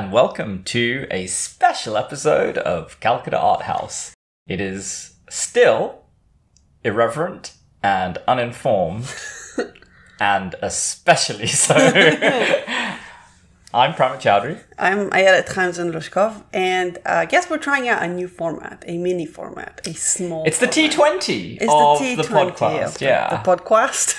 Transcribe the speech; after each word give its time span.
And 0.00 0.12
welcome 0.12 0.64
to 0.64 1.06
a 1.10 1.26
special 1.26 1.94
episode 1.94 2.56
of 2.56 2.98
Calcutta 3.00 3.38
Art 3.38 3.64
House. 3.64 4.14
It 4.46 4.58
is 4.58 5.16
still 5.28 6.06
irreverent 6.82 7.52
and 7.82 8.16
uninformed, 8.26 9.14
and 10.18 10.54
especially 10.62 11.48
so. 11.48 11.74
I'm 13.72 13.92
Pramit 13.92 14.16
Chowdhury. 14.20 14.58
I'm 14.80 15.10
Ayelet 15.10 15.46
Haimson 15.46 15.92
Lushkov, 15.92 16.42
and 16.52 16.98
uh, 17.06 17.10
I 17.18 17.24
guess 17.26 17.48
we're 17.48 17.58
trying 17.58 17.88
out 17.88 18.02
a 18.02 18.08
new 18.08 18.26
format, 18.26 18.82
a 18.88 18.98
mini 18.98 19.26
format, 19.26 19.80
a 19.86 19.94
small. 19.94 20.42
It's 20.44 20.58
the 20.58 20.66
format. 20.66 21.20
T20 21.22 21.58
It's 21.60 21.72
of 21.72 21.98
the 22.00 22.16
the, 22.16 22.22
T20 22.22 22.26
the 22.26 22.32
podcast. 22.34 22.84
of 22.86 22.98
the- 22.98 23.04
yeah. 23.04 23.42
The 23.44 23.48
podcast. 23.48 24.18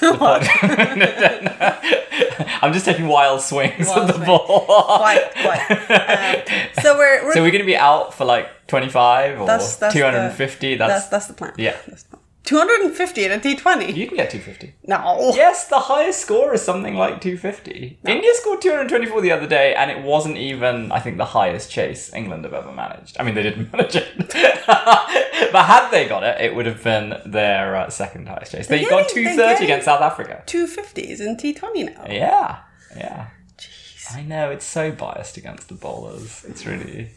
I'm 2.63 2.71
just 2.71 2.85
taking 2.85 3.07
wild 3.09 3.41
swings 3.41 3.87
Wild 3.87 3.99
at 4.01 4.07
the 4.07 4.13
swings. 4.13 4.25
ball. 4.25 4.65
quite, 4.65 5.31
quite. 5.41 5.77
Um, 5.91 6.83
so 6.83 6.97
we're, 6.97 7.25
we're 7.25 7.33
So 7.33 7.41
we're 7.41 7.51
going 7.51 7.59
to 7.61 7.65
be 7.65 7.75
out 7.75 8.13
for 8.13 8.23
like 8.23 8.67
25 8.67 9.41
or 9.41 9.45
That's- 9.47 9.75
that's 9.75 9.93
250. 9.93 10.75
that's 10.75 10.93
that's, 10.93 11.07
that's 11.07 11.25
the 11.27 11.33
plan. 11.33 11.53
yeah. 11.57 11.75
That's 11.87 12.03
the. 12.03 12.10
250 12.51 13.23
in 13.23 13.31
a 13.31 13.39
T20. 13.39 13.95
You 13.95 14.07
can 14.07 14.17
get 14.17 14.29
250. 14.29 14.73
No. 14.85 15.31
Yes, 15.33 15.69
the 15.69 15.79
highest 15.79 16.19
score 16.19 16.53
is 16.53 16.61
something 16.61 16.95
like 16.95 17.21
250. 17.21 17.99
India 18.05 18.29
scored 18.33 18.61
224 18.61 19.21
the 19.21 19.31
other 19.31 19.47
day, 19.47 19.73
and 19.73 19.89
it 19.89 20.03
wasn't 20.03 20.35
even, 20.35 20.91
I 20.91 20.99
think, 20.99 21.15
the 21.15 21.23
highest 21.23 21.71
chase 21.71 22.13
England 22.13 22.43
have 22.43 22.53
ever 22.53 22.73
managed. 22.73 23.15
I 23.17 23.23
mean, 23.23 23.35
they 23.35 23.43
didn't 23.43 23.71
manage 23.73 23.95
it. 23.95 24.07
but 24.27 25.63
had 25.63 25.91
they 25.91 26.09
got 26.09 26.23
it, 26.23 26.41
it 26.41 26.53
would 26.53 26.65
have 26.65 26.83
been 26.83 27.21
their 27.25 27.77
uh, 27.77 27.89
second 27.89 28.27
highest 28.27 28.51
chase. 28.51 28.67
They 28.67 28.81
They're 28.81 28.89
got 28.89 29.07
230 29.07 29.63
against 29.63 29.85
South 29.85 30.01
Africa. 30.01 30.43
250s 30.45 31.21
in 31.21 31.37
T20 31.37 31.95
now. 31.95 32.05
Yeah, 32.09 32.59
yeah. 32.97 33.27
Jeez. 33.57 34.13
I 34.13 34.23
know, 34.23 34.51
it's 34.51 34.65
so 34.65 34.91
biased 34.91 35.37
against 35.37 35.69
the 35.69 35.75
bowlers. 35.75 36.43
It's 36.49 36.65
really. 36.65 37.11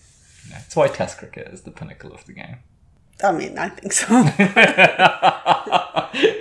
You 0.44 0.50
know, 0.50 0.58
it's 0.64 0.76
why 0.76 0.86
Test 0.86 1.18
cricket 1.18 1.48
is 1.48 1.62
the 1.62 1.72
pinnacle 1.72 2.12
of 2.14 2.24
the 2.26 2.34
game. 2.34 2.58
I 3.22 3.32
mean, 3.32 3.58
I 3.58 3.68
think 3.68 3.92
so. 3.92 4.06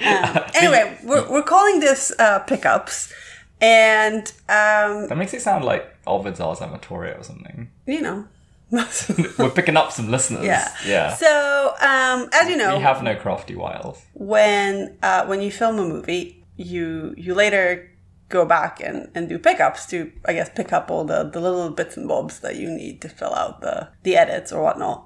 Um, 0.06 0.44
anyway, 0.56 0.98
we're, 1.04 1.28
we're 1.30 1.42
calling 1.44 1.80
this 1.80 2.12
uh, 2.20 2.40
pickups, 2.40 3.12
and 3.60 4.28
um, 4.50 5.08
That 5.08 5.16
makes 5.18 5.34
it 5.34 5.42
sound 5.42 5.66
like 5.66 5.88
Ovid's 6.06 6.40
Ars 6.40 6.60
Amatoria 6.60 7.20
or 7.20 7.24
something. 7.24 7.70
you 7.88 8.02
know. 8.02 8.28
We're 9.38 9.52
picking 9.52 9.78
up 9.78 9.92
some 9.92 10.10
listeners. 10.10 10.46
Yeah. 10.46 10.68
Yeah. 10.86 11.14
So, 11.14 11.74
um, 11.82 12.28
as 12.34 12.50
you 12.50 12.58
know, 12.58 12.76
We 12.78 12.82
have 12.84 13.04
no 13.04 13.16
crafty 13.16 13.56
wiles. 13.56 14.02
when 14.14 14.98
uh, 15.04 15.26
when 15.26 15.42
you 15.42 15.52
film 15.52 15.78
a 15.80 15.84
movie, 15.88 16.44
you 16.58 17.14
you 17.18 17.34
later 17.36 17.90
go 18.39 18.44
back 18.58 18.73
and, 18.88 18.98
and 19.16 19.30
do 19.30 19.38
pickups 19.39 19.86
to 19.92 19.98
I 20.30 20.31
guess 20.38 20.50
pick 20.59 20.73
up 20.78 20.86
all 20.92 21.03
the, 21.12 21.20
the 21.36 21.39
little 21.39 21.70
bits 21.80 21.95
and 21.98 22.08
bobs 22.08 22.39
that 22.39 22.56
you 22.62 22.67
need 22.81 22.95
to 23.03 23.09
fill 23.20 23.34
out 23.42 23.62
the 23.62 23.76
the 24.06 24.14
edits 24.23 24.52
or 24.52 24.59
whatnot. 24.66 24.98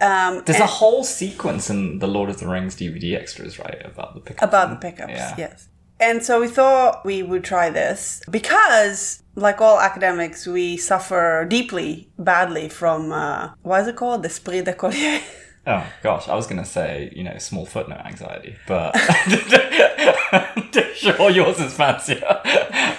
Um, 0.00 0.42
There's 0.46 0.60
a 0.70 0.74
whole 0.80 1.04
sequence 1.04 1.64
in 1.74 1.98
the 1.98 2.06
Lord 2.16 2.28
of 2.30 2.36
the 2.40 2.46
Rings 2.54 2.74
DVD 2.80 3.06
extras, 3.22 3.58
right, 3.58 3.80
about 3.92 4.14
the 4.14 4.20
pickups. 4.20 4.48
about 4.48 4.68
the 4.70 4.76
pickups, 4.86 5.12
Yeah. 5.20 5.34
yes. 5.44 5.68
And 5.98 6.22
so 6.26 6.32
we 6.42 6.48
thought 6.58 6.92
we 7.10 7.22
would 7.22 7.42
try 7.42 7.70
this 7.70 8.22
because, 8.38 9.22
like 9.34 9.58
all 9.62 9.78
academics, 9.80 10.46
we 10.46 10.76
suffer 10.76 11.46
deeply, 11.48 12.10
badly 12.18 12.68
from 12.68 13.00
uh, 13.12 13.50
what 13.62 13.80
is 13.82 13.88
it 13.88 13.96
called, 13.96 14.22
the 14.22 14.28
esprit 14.28 14.62
de 14.68 14.74
collier. 14.74 15.20
Oh 15.68 15.84
gosh, 16.00 16.28
I 16.28 16.36
was 16.36 16.46
gonna 16.46 16.64
say 16.64 17.12
you 17.14 17.24
know 17.24 17.36
small 17.38 17.66
footnote 17.66 18.02
anxiety, 18.04 18.54
but 18.68 18.96
sure 20.94 21.30
yours 21.30 21.58
is 21.58 21.74
fancier. 21.74 22.22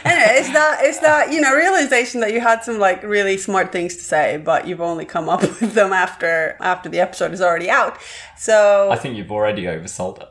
anyway, 0.03 0.39
it's 0.39 0.51
that 0.51 0.79
it's 0.81 0.99
that 0.99 1.31
you 1.31 1.39
know 1.39 1.55
realization 1.55 2.19
that 2.19 2.33
you 2.33 2.41
had 2.41 2.65
some 2.65 2.77
like 2.77 3.03
really 3.03 3.37
smart 3.37 3.71
things 3.71 3.95
to 3.95 4.03
say, 4.03 4.35
but 4.35 4.67
you've 4.67 4.81
only 4.81 5.05
come 5.05 5.29
up 5.29 5.41
with 5.61 5.75
them 5.75 5.93
after 5.93 6.57
after 6.59 6.89
the 6.89 6.99
episode 6.99 7.31
is 7.31 7.41
already 7.41 7.69
out. 7.69 7.97
So 8.37 8.89
I 8.91 8.97
think 8.97 9.15
you've 9.15 9.31
already 9.31 9.63
oversold 9.63 10.21
it. 10.21 10.27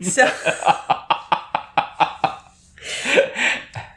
so. 0.02 0.28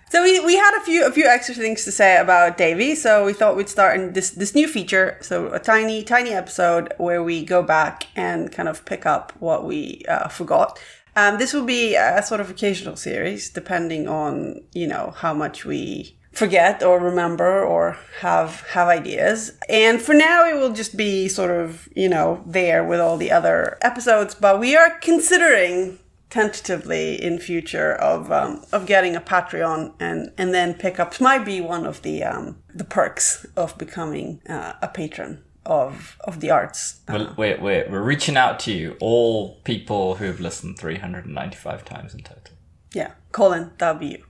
So 0.09 0.16
we, 0.27 0.39
we 0.41 0.55
had 0.55 0.77
a 0.77 0.81
few 0.81 1.05
a 1.05 1.11
few 1.11 1.25
extra 1.25 1.55
things 1.55 1.85
to 1.85 1.91
say 1.91 2.17
about 2.17 2.57
Devi, 2.57 2.95
so 2.95 3.25
we 3.25 3.33
thought 3.33 3.55
we'd 3.55 3.69
start 3.69 3.97
in 3.99 4.13
this 4.13 4.31
this 4.31 4.53
new 4.53 4.67
feature. 4.67 5.17
So 5.21 5.53
a 5.53 5.59
tiny 5.59 6.03
tiny 6.03 6.31
episode 6.31 6.93
where 6.97 7.23
we 7.23 7.45
go 7.45 7.63
back 7.63 8.07
and 8.15 8.51
kind 8.51 8.67
of 8.67 8.83
pick 8.85 9.05
up 9.05 9.31
what 9.39 9.65
we 9.65 10.03
uh, 10.09 10.27
forgot. 10.27 10.79
Um, 11.15 11.37
this 11.37 11.53
will 11.53 11.65
be 11.65 11.95
a 11.95 12.21
sort 12.23 12.41
of 12.41 12.49
occasional 12.49 12.95
series, 12.95 13.49
depending 13.49 14.07
on 14.07 14.61
you 14.73 14.87
know 14.87 15.13
how 15.15 15.33
much 15.33 15.65
we 15.65 16.17
forget 16.33 16.83
or 16.83 16.99
remember 16.99 17.63
or 17.63 17.97
have 18.19 18.61
have 18.73 18.89
ideas. 18.89 19.57
And 19.69 20.01
for 20.01 20.13
now, 20.13 20.45
it 20.45 20.55
will 20.55 20.73
just 20.73 20.97
be 20.97 21.29
sort 21.29 21.51
of 21.51 21.87
you 21.95 22.09
know 22.09 22.43
there 22.45 22.83
with 22.83 22.99
all 22.99 23.17
the 23.17 23.31
other 23.31 23.77
episodes. 23.81 24.35
But 24.35 24.59
we 24.59 24.75
are 24.75 24.99
considering 24.99 25.99
tentatively 26.29 27.21
in 27.21 27.39
future 27.39 27.93
of 27.93 28.31
um, 28.31 28.63
of 28.71 28.85
getting 28.85 29.15
a 29.15 29.21
Patreon 29.21 29.93
and 29.99 30.31
and 30.37 30.53
then 30.53 30.73
pickups 30.73 31.19
might 31.21 31.45
be 31.45 31.61
one 31.61 31.85
of 31.85 32.01
the 32.01 32.23
um, 32.23 32.57
the 32.73 32.83
perks 32.83 33.45
of 33.55 33.77
becoming 33.77 34.41
uh, 34.49 34.73
a 34.81 34.87
patron 34.87 35.43
of 35.65 36.17
of 36.21 36.39
the 36.39 36.49
arts. 36.49 37.01
We're, 37.07 37.33
we're, 37.37 37.61
we're, 37.61 37.89
we're 37.89 38.01
reaching 38.01 38.37
out 38.37 38.59
to 38.61 38.71
you, 38.71 38.95
all 38.99 39.55
people 39.63 40.15
who 40.15 40.25
have 40.25 40.39
listened 40.39 40.79
395 40.79 41.85
times 41.85 42.13
in 42.13 42.21
total. 42.21 42.53
Yeah, 42.93 43.11
Colin, 43.31 43.71
that'll 43.77 43.99
be 43.99 44.07
you. 44.07 44.23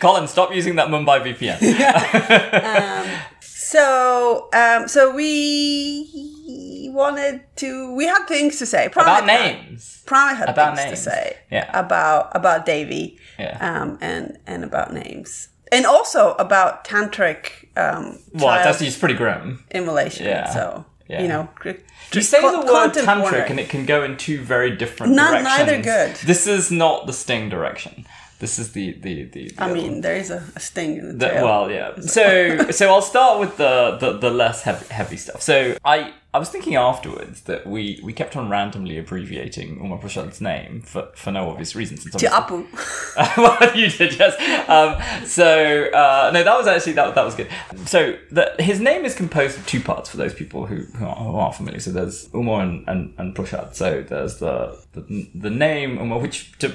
Colin, 0.00 0.26
stop 0.26 0.52
using 0.52 0.74
that 0.76 0.88
Mumbai 0.88 1.22
VPN. 1.36 1.60
So 3.74 4.48
um, 4.52 4.86
so 4.86 5.12
we 5.12 6.90
wanted 6.94 7.40
to 7.56 7.92
we 7.96 8.04
had 8.06 8.24
things 8.26 8.58
to 8.60 8.66
say 8.66 8.86
About 8.86 9.24
had- 9.24 9.26
names. 9.26 10.02
Pramit 10.06 10.36
had 10.36 10.48
About 10.48 10.76
things 10.76 10.86
names. 10.90 11.04
to 11.04 11.10
say 11.10 11.36
Yeah. 11.50 11.68
about 11.84 12.30
about 12.36 12.66
Devi 12.66 13.18
Yeah. 13.38 13.58
um, 13.68 13.98
and 14.00 14.38
and 14.46 14.62
about 14.64 14.92
names 14.92 15.48
and 15.72 15.86
also 15.86 16.34
about 16.38 16.84
tantric 16.84 17.66
um, 17.76 18.20
Well, 18.32 18.54
that's 18.62 18.80
it's 18.80 18.96
pretty 18.96 19.14
grim. 19.16 19.64
immolation. 19.72 20.26
Yeah. 20.26 20.48
So 20.52 20.84
Yeah. 21.08 21.22
you 21.22 21.28
know, 21.28 21.48
You 22.12 22.22
say 22.22 22.40
con- 22.40 22.52
the 22.66 22.72
word 22.72 22.92
tantric 22.94 23.22
warning. 23.22 23.50
and 23.50 23.58
it 23.60 23.68
can 23.68 23.84
go 23.86 24.04
in 24.04 24.16
two 24.16 24.38
very 24.54 24.70
different 24.76 25.14
Not- 25.14 25.32
directions. 25.32 25.58
neither 25.58 25.82
good. 25.82 26.10
This 26.26 26.46
is 26.46 26.70
not 26.70 27.06
the 27.08 27.12
sting 27.12 27.48
direction. 27.50 28.06
This 28.38 28.58
is 28.58 28.72
the 28.72 28.92
the 28.92 29.24
the. 29.24 29.48
the 29.50 29.62
I 29.62 29.72
mean, 29.72 30.00
there 30.00 30.16
is 30.16 30.30
a, 30.30 30.42
a 30.56 30.60
sting 30.60 30.96
in 30.98 31.06
the, 31.08 31.14
The, 31.14 31.28
tail. 31.28 31.44
well, 31.44 31.70
yeah. 31.70 31.92
So, 32.00 32.70
so 32.70 32.88
I'll 32.90 33.02
start 33.02 33.40
with 33.40 33.56
the, 33.56 33.96
the, 34.00 34.18
the 34.18 34.30
less 34.30 34.62
heavy, 34.62 34.86
heavy 34.92 35.16
stuff. 35.16 35.40
So, 35.42 35.76
I 35.84 36.12
I 36.34 36.38
was 36.38 36.48
thinking 36.48 36.74
afterwards 36.74 37.42
that 37.42 37.64
we, 37.64 38.00
we 38.02 38.12
kept 38.12 38.36
on 38.36 38.50
randomly 38.50 38.98
abbreviating 38.98 39.80
Uma 39.80 39.98
Prashad's 39.98 40.40
name 40.40 40.82
for, 40.82 41.10
for 41.14 41.30
no 41.30 41.48
obvious 41.48 41.76
reason. 41.76 41.96
Since 41.96 42.16
to 42.16 42.26
Apu. 42.26 42.66
well, 43.38 43.76
you 43.76 43.88
did, 43.88 44.18
yes. 44.18 44.34
Um, 44.68 45.26
so, 45.28 45.84
uh, 45.92 46.32
no, 46.34 46.42
that 46.42 46.56
was 46.58 46.66
actually, 46.66 46.94
that, 46.94 47.14
that 47.14 47.24
was 47.24 47.36
good. 47.36 47.48
So, 47.86 48.18
the, 48.32 48.52
his 48.58 48.80
name 48.80 49.04
is 49.04 49.14
composed 49.14 49.56
of 49.58 49.66
two 49.68 49.80
parts 49.80 50.10
for 50.10 50.16
those 50.16 50.34
people 50.34 50.66
who, 50.66 50.78
who, 50.96 51.06
aren't, 51.06 51.18
who 51.18 51.36
aren't 51.36 51.54
familiar. 51.54 51.78
So, 51.78 51.92
there's 51.92 52.28
Uma 52.34 52.54
and, 52.58 52.88
and, 52.88 53.14
and 53.16 53.36
Prashad. 53.36 53.76
So, 53.76 54.02
there's 54.02 54.38
the, 54.38 54.76
the, 54.92 55.30
the 55.36 55.50
name 55.50 55.98
Uma, 55.98 56.18
which 56.18 56.58
to 56.58 56.74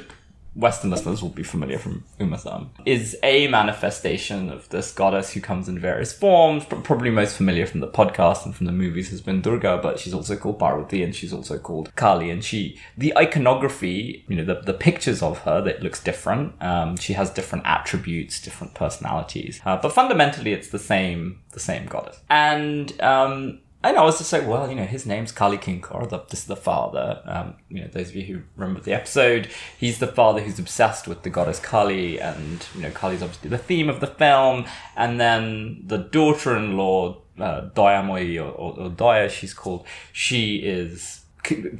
Western 0.55 0.89
listeners 0.89 1.21
will 1.21 1.29
be 1.29 1.43
familiar 1.43 1.77
from 1.77 2.03
Umatham, 2.19 2.69
is 2.85 3.17
a 3.23 3.47
manifestation 3.47 4.49
of 4.49 4.67
this 4.69 4.91
goddess 4.91 5.31
who 5.33 5.41
comes 5.41 5.69
in 5.69 5.79
various 5.79 6.11
forms. 6.11 6.65
Probably 6.65 7.09
most 7.09 7.37
familiar 7.37 7.65
from 7.65 7.79
the 7.79 7.87
podcast 7.87 8.45
and 8.45 8.55
from 8.55 8.65
the 8.65 8.71
movies 8.71 9.09
has 9.09 9.21
been 9.21 9.41
Durga, 9.41 9.79
but 9.81 9.99
she's 9.99 10.13
also 10.13 10.35
called 10.35 10.59
Parvati 10.59 11.03
and 11.03 11.15
she's 11.15 11.31
also 11.31 11.57
called 11.57 11.95
Kali. 11.95 12.29
And 12.29 12.43
she, 12.43 12.79
the 12.97 13.15
iconography, 13.17 14.25
you 14.27 14.35
know, 14.35 14.43
the, 14.43 14.61
the 14.61 14.73
pictures 14.73 15.21
of 15.21 15.39
her 15.39 15.61
that 15.61 15.81
looks 15.81 16.03
different. 16.03 16.61
Um, 16.61 16.97
she 16.97 17.13
has 17.13 17.29
different 17.29 17.65
attributes, 17.65 18.41
different 18.41 18.73
personalities, 18.73 19.61
uh, 19.65 19.77
but 19.77 19.93
fundamentally 19.93 20.53
it's 20.53 20.69
the 20.69 20.79
same, 20.79 21.41
the 21.51 21.59
same 21.59 21.85
goddess. 21.85 22.19
And 22.29 22.99
um, 23.01 23.59
Know, 23.81 23.95
I 23.95 24.03
was 24.03 24.17
just 24.17 24.33
like, 24.33 24.45
well, 24.45 24.69
you 24.69 24.75
know, 24.75 24.83
his 24.83 25.05
name's 25.05 25.31
Kali 25.31 25.57
Kinkor, 25.57 26.09
the, 26.09 26.19
this 26.29 26.41
is 26.41 26.45
the 26.45 26.57
father. 26.57 27.21
Um, 27.25 27.55
you 27.69 27.81
know, 27.81 27.87
those 27.87 28.09
of 28.09 28.15
you 28.15 28.23
who 28.23 28.41
remember 28.57 28.81
the 28.81 28.93
episode, 28.93 29.49
he's 29.77 29.99
the 29.99 30.07
father 30.07 30.41
who's 30.41 30.59
obsessed 30.59 31.07
with 31.07 31.23
the 31.23 31.29
goddess 31.29 31.59
Kali, 31.59 32.19
and, 32.19 32.67
you 32.75 32.81
know, 32.81 32.91
Kali's 32.91 33.23
obviously 33.23 33.49
the 33.49 33.57
theme 33.57 33.87
of 33.87 34.01
the 34.01 34.07
film. 34.07 34.65
And 34.97 35.19
then 35.19 35.83
the 35.85 35.97
daughter 35.97 36.57
in 36.57 36.75
law, 36.75 37.21
uh, 37.39 37.69
or, 37.75 37.87
or, 37.87 38.79
or 38.79 38.89
Doya, 38.89 39.29
she's 39.29 39.53
called, 39.53 39.85
she 40.11 40.57
is. 40.57 41.21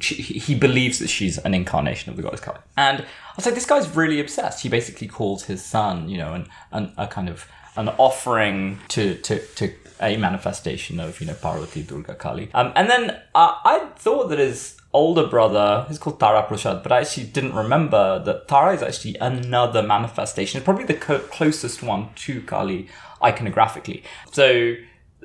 She, 0.00 0.14
he 0.14 0.54
believes 0.54 0.98
that 1.00 1.08
she's 1.08 1.36
an 1.36 1.52
incarnation 1.52 2.10
of 2.10 2.16
the 2.16 2.22
goddess 2.22 2.40
Kali. 2.40 2.58
And 2.78 3.02
I 3.02 3.06
was 3.36 3.44
like, 3.44 3.54
this 3.54 3.66
guy's 3.66 3.94
really 3.94 4.18
obsessed. 4.18 4.62
He 4.62 4.70
basically 4.70 5.06
calls 5.06 5.44
his 5.44 5.62
son, 5.62 6.08
you 6.08 6.16
know, 6.16 6.32
an, 6.32 6.46
an, 6.72 6.92
a 6.96 7.06
kind 7.06 7.28
of 7.28 7.46
an 7.76 7.88
offering 7.90 8.78
to, 8.88 9.16
to, 9.16 9.38
to 9.38 9.68
a 10.00 10.16
manifestation 10.16 11.00
of 11.00 11.20
you 11.20 11.26
know 11.26 11.34
Parvati 11.34 11.82
Durga 11.82 12.14
Kali. 12.14 12.50
Um, 12.54 12.72
and 12.74 12.88
then 12.90 13.10
uh, 13.34 13.54
I 13.64 13.88
thought 13.96 14.28
that 14.28 14.38
his 14.38 14.76
older 14.92 15.26
brother, 15.26 15.84
who's 15.86 15.98
called 15.98 16.18
Tara 16.18 16.44
Prashad, 16.48 16.82
but 16.82 16.92
I 16.92 17.00
actually 17.00 17.26
didn't 17.26 17.54
remember 17.54 18.22
that 18.24 18.48
Tara 18.48 18.74
is 18.74 18.82
actually 18.82 19.16
another 19.16 19.82
manifestation. 19.82 20.58
It's 20.58 20.64
probably 20.64 20.84
the 20.84 20.94
co- 20.94 21.20
closest 21.20 21.82
one 21.82 22.08
to 22.16 22.42
Kali 22.42 22.88
iconographically. 23.22 24.02
So 24.32 24.74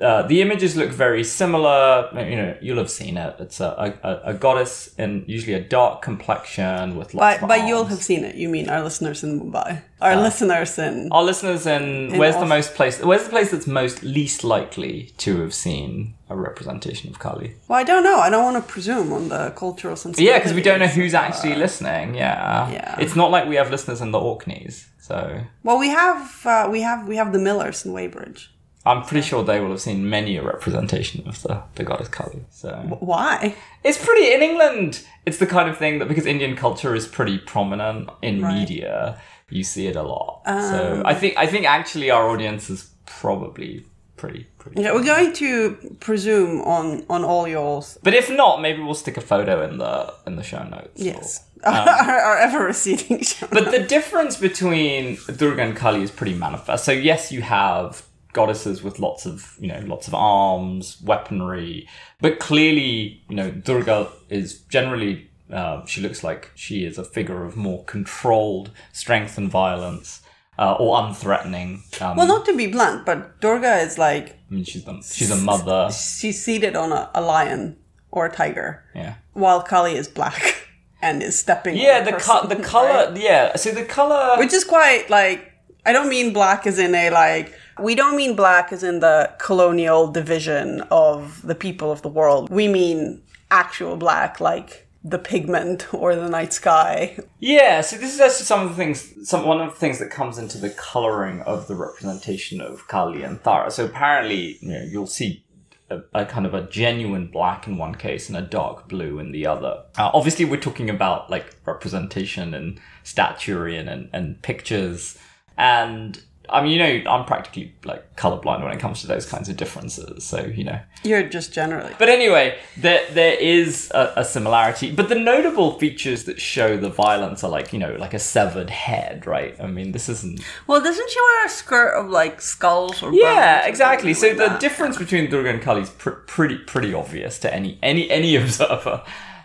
uh, 0.00 0.22
the 0.22 0.42
images 0.42 0.76
look 0.76 0.90
very 0.90 1.24
similar. 1.24 2.08
You 2.14 2.36
know, 2.36 2.56
you'll 2.60 2.78
have 2.78 2.90
seen 2.90 3.16
it. 3.16 3.34
It's 3.38 3.60
a, 3.60 3.94
a, 4.02 4.30
a 4.32 4.34
goddess 4.34 4.94
in 4.98 5.24
usually 5.26 5.54
a 5.54 5.60
dark 5.60 6.02
complexion 6.02 6.96
with 6.96 7.12
By, 7.12 7.30
lots 7.32 7.42
of 7.42 7.48
by 7.48 7.56
you'll 7.56 7.86
have 7.86 8.02
seen 8.02 8.24
it, 8.24 8.34
you 8.36 8.48
mean 8.48 8.68
our 8.68 8.82
listeners 8.82 9.22
in 9.24 9.40
Mumbai. 9.40 9.82
Our 10.00 10.12
Uh, 10.12 10.20
listeners 10.22 10.78
in. 10.78 11.08
Our 11.10 11.24
listeners 11.24 11.66
in, 11.66 12.18
where's 12.18 12.36
the 12.36 12.46
most 12.46 12.74
place? 12.74 13.00
Where's 13.02 13.24
the 13.24 13.30
place 13.30 13.50
that's 13.52 13.66
most 13.66 14.02
least 14.02 14.44
likely 14.44 15.12
to 15.18 15.40
have 15.40 15.54
seen 15.54 16.14
a 16.28 16.36
representation 16.36 17.08
of 17.10 17.18
Kali? 17.18 17.54
Well, 17.68 17.78
I 17.78 17.84
don't 17.84 18.04
know. 18.04 18.18
I 18.18 18.28
don't 18.28 18.44
want 18.44 18.58
to 18.62 18.72
presume 18.72 19.12
on 19.12 19.28
the 19.30 19.50
cultural 19.56 19.96
sensibility. 19.96 20.24
Yeah, 20.30 20.38
because 20.38 20.52
we 20.54 20.62
don't 20.62 20.80
know 20.80 20.86
who's 20.98 21.14
actually 21.14 21.54
listening. 21.54 22.14
Yeah, 22.14 22.70
Yeah. 22.70 22.96
It's 22.98 23.16
not 23.16 23.30
like 23.30 23.48
we 23.48 23.56
have 23.56 23.70
listeners 23.70 24.00
in 24.02 24.10
the 24.10 24.18
Orkneys, 24.20 24.86
so 25.00 25.40
Well, 25.62 25.78
we 25.78 25.88
have 25.88 26.44
uh, 26.44 26.68
we 26.70 26.82
have 26.82 27.08
we 27.08 27.16
have 27.16 27.32
the 27.32 27.38
Millers 27.38 27.86
in 27.86 27.92
Weybridge. 27.92 28.50
I'm 28.86 29.02
pretty 29.02 29.26
sure 29.26 29.42
they 29.44 29.60
will 29.60 29.70
have 29.70 29.80
seen 29.80 30.08
many 30.08 30.36
a 30.36 30.42
representation 30.42 31.26
of 31.28 31.42
the 31.42 31.62
the 31.74 31.84
goddess 31.84 32.08
Kali. 32.08 32.44
So 32.50 32.70
Why? 33.00 33.54
it's 33.84 33.98
pretty 34.04 34.32
in 34.32 34.42
England. 34.42 35.04
It's 35.26 35.38
the 35.38 35.46
kind 35.46 35.68
of 35.68 35.76
thing 35.76 35.98
that 35.98 36.08
because 36.08 36.26
Indian 36.26 36.54
culture 36.56 36.94
is 36.94 37.06
pretty 37.06 37.38
prominent 37.38 38.08
in 38.22 38.40
Right. 38.42 38.54
media, 38.54 39.20
you 39.50 39.64
see 39.64 39.86
it 39.88 39.96
a 39.96 40.02
lot. 40.02 40.42
so 40.46 40.94
um. 41.00 41.06
I 41.06 41.14
think 41.14 41.36
I 41.36 41.46
think 41.46 41.66
actually 41.66 42.10
our 42.10 42.28
audience 42.28 42.70
is 42.70 42.90
probably 43.20 43.84
pretty 44.16 44.46
pretty. 44.58 44.80
Yeah, 44.82 44.92
we're 44.94 45.04
going 45.04 45.32
to 45.34 45.52
presume 46.00 46.60
on 46.62 47.04
on 47.10 47.24
all 47.24 47.46
yours. 47.48 47.98
But 48.02 48.14
if 48.14 48.30
not, 48.30 48.60
maybe 48.62 48.80
we'll 48.82 48.94
stick 48.94 49.16
a 49.16 49.20
photo 49.20 49.62
in 49.68 49.78
the 49.78 50.14
in 50.26 50.36
the 50.36 50.42
show 50.42 50.62
notes. 50.62 51.02
Yes, 51.02 51.44
Or- 51.64 51.72
um, 51.72 51.88
our, 51.88 52.18
our 52.28 52.38
ever 52.38 52.60
receding 52.64 53.22
show. 53.22 53.46
But 53.50 53.70
the 53.72 53.80
difference 53.80 54.36
between 54.36 55.18
Durga 55.36 55.62
and 55.62 55.74
Kali 55.76 56.02
is 56.02 56.10
pretty 56.10 56.34
manifest. 56.34 56.84
So 56.84 56.92
yes, 56.92 57.32
you 57.32 57.42
have 57.42 58.05
goddesses 58.40 58.82
with 58.86 58.96
lots 59.06 59.22
of 59.30 59.36
you 59.60 59.68
know 59.72 59.80
lots 59.94 60.06
of 60.08 60.14
arms, 60.14 60.84
weaponry, 61.10 61.88
but 62.20 62.38
clearly 62.38 63.22
you 63.30 63.36
know 63.40 63.50
Durga 63.50 63.98
is 64.28 64.48
generally 64.76 65.14
uh, 65.58 65.84
she 65.86 66.00
looks 66.00 66.20
like 66.28 66.50
she 66.54 66.84
is 66.88 66.98
a 66.98 67.04
figure 67.16 67.40
of 67.48 67.56
more 67.56 67.82
controlled 67.84 68.70
strength 68.92 69.34
and 69.38 69.48
violence. 69.50 70.20
Uh, 70.58 70.74
or 70.80 70.96
unthreatening. 71.02 71.70
Um, 72.00 72.16
well, 72.16 72.26
not 72.26 72.46
to 72.46 72.56
be 72.56 72.66
blunt, 72.66 73.04
but 73.04 73.18
Durga 73.42 73.74
is 73.86 73.98
like 73.98 74.26
I 74.50 74.54
mean, 74.54 74.64
she's 74.64 74.84
the, 74.86 74.94
she's 75.02 75.30
a 75.30 75.36
mother. 75.36 75.90
she's 75.92 76.42
seated 76.42 76.74
on 76.74 76.92
a, 76.92 77.10
a 77.14 77.20
lion 77.20 77.76
or 78.10 78.24
a 78.24 78.32
tiger, 78.32 78.82
Yeah. 78.94 79.16
while 79.34 79.60
Kali 79.62 79.94
is 80.02 80.08
black 80.08 80.42
and 81.02 81.22
is 81.22 81.38
stepping. 81.38 81.76
Yeah, 81.76 81.98
on 81.98 82.04
the 82.06 82.12
co- 82.12 82.46
the 82.46 82.56
color. 82.56 82.88
right? 83.10 83.16
Yeah. 83.28 83.54
So 83.56 83.70
the 83.72 83.84
color. 83.84 84.38
which 84.38 84.54
is 84.54 84.64
quite 84.64 85.10
like 85.10 85.52
I 85.84 85.92
don't 85.92 86.08
mean 86.08 86.32
black 86.32 86.66
as 86.66 86.78
in 86.78 86.94
a 86.94 87.10
like 87.10 87.52
we 87.78 87.94
don't 87.94 88.16
mean 88.16 88.34
black 88.34 88.72
as 88.72 88.82
in 88.82 89.00
the 89.00 89.32
colonial 89.38 90.10
division 90.10 90.82
of 90.90 91.42
the 91.42 91.54
people 91.54 91.92
of 91.92 92.02
the 92.02 92.08
world. 92.08 92.50
We 92.50 92.68
mean 92.68 93.22
actual 93.50 93.96
black 93.96 94.40
like 94.40 94.86
the 95.04 95.18
pigment 95.18 95.92
or 95.94 96.14
the 96.16 96.28
night 96.28 96.52
sky. 96.52 97.18
Yeah, 97.38 97.80
so 97.80 97.96
this 97.96 98.14
is 98.14 98.20
actually 98.20 98.44
some 98.44 98.62
of 98.62 98.70
the 98.70 98.76
things, 98.76 99.28
some 99.28 99.46
one 99.46 99.60
of 99.60 99.74
the 99.74 99.80
things 99.80 99.98
that 99.98 100.10
comes 100.10 100.38
into 100.38 100.58
the 100.58 100.70
coloring 100.70 101.42
of 101.42 101.68
the 101.68 101.74
representation 101.74 102.60
of 102.60 102.86
Kali 102.88 103.22
and 103.22 103.42
Tara. 103.42 103.70
So 103.70 103.84
apparently, 103.84 104.58
you 104.60 104.68
know, 104.68 104.82
you'll 104.90 105.06
see 105.06 105.44
a, 105.90 106.00
a 106.12 106.26
kind 106.26 106.46
of 106.46 106.54
a 106.54 106.62
genuine 106.68 107.28
black 107.28 107.66
in 107.66 107.78
one 107.78 107.94
case 107.94 108.28
and 108.28 108.36
a 108.36 108.42
dark 108.42 108.88
blue 108.88 109.18
in 109.18 109.32
the 109.32 109.46
other. 109.46 109.84
Uh, 109.96 110.10
obviously, 110.12 110.44
we're 110.44 110.60
talking 110.60 110.90
about 110.90 111.30
like 111.30 111.54
representation 111.64 112.54
and 112.54 112.80
statuary 113.04 113.76
and, 113.76 113.88
and, 113.88 114.10
and 114.12 114.42
pictures. 114.42 115.16
And 115.56 116.20
I 116.48 116.62
mean, 116.62 116.72
you 116.72 116.78
know, 116.78 117.10
I'm 117.10 117.24
practically 117.24 117.74
like 117.84 118.16
colorblind 118.16 118.62
when 118.62 118.72
it 118.72 118.78
comes 118.80 119.00
to 119.02 119.06
those 119.06 119.26
kinds 119.26 119.48
of 119.48 119.56
differences. 119.56 120.24
So, 120.24 120.40
you 120.44 120.64
know, 120.64 120.78
You're 121.04 121.22
just 121.28 121.52
generally. 121.52 121.92
but 121.98 122.08
anyway, 122.08 122.58
there 122.76 123.04
there 123.12 123.34
is 123.34 123.90
a, 123.94 124.12
a 124.16 124.24
similarity. 124.24 124.90
But 124.92 125.08
the 125.08 125.14
notable 125.14 125.78
features 125.78 126.24
that 126.24 126.40
show 126.40 126.76
the 126.76 126.88
violence 126.90 127.42
are 127.44 127.50
like 127.50 127.72
you 127.72 127.78
know 127.78 127.94
like 127.98 128.14
a 128.14 128.18
severed 128.18 128.70
head, 128.70 129.26
right? 129.26 129.54
I 129.60 129.66
mean, 129.66 129.92
this 129.92 130.08
isn't. 130.08 130.40
Well, 130.66 130.80
doesn't 130.82 131.10
she 131.10 131.20
wear 131.20 131.46
a 131.46 131.48
skirt 131.48 131.94
of 132.00 132.08
like 132.10 132.40
skulls 132.40 133.02
or 133.02 133.12
Yeah, 133.12 133.56
bones 133.56 133.66
or 133.66 133.68
exactly. 133.70 134.14
So 134.14 134.20
something 134.28 134.38
the 134.38 134.48
that? 134.50 134.60
difference 134.60 134.96
between 134.98 135.30
Durga 135.30 135.50
and 135.50 135.62
Kali 135.62 135.82
is 135.82 135.90
pr- 135.90 136.10
pretty 136.26 136.58
pretty 136.58 136.94
obvious 136.94 137.38
to 137.40 137.52
any 137.54 137.78
any 137.82 138.10
any 138.10 138.36
observer. 138.42 139.02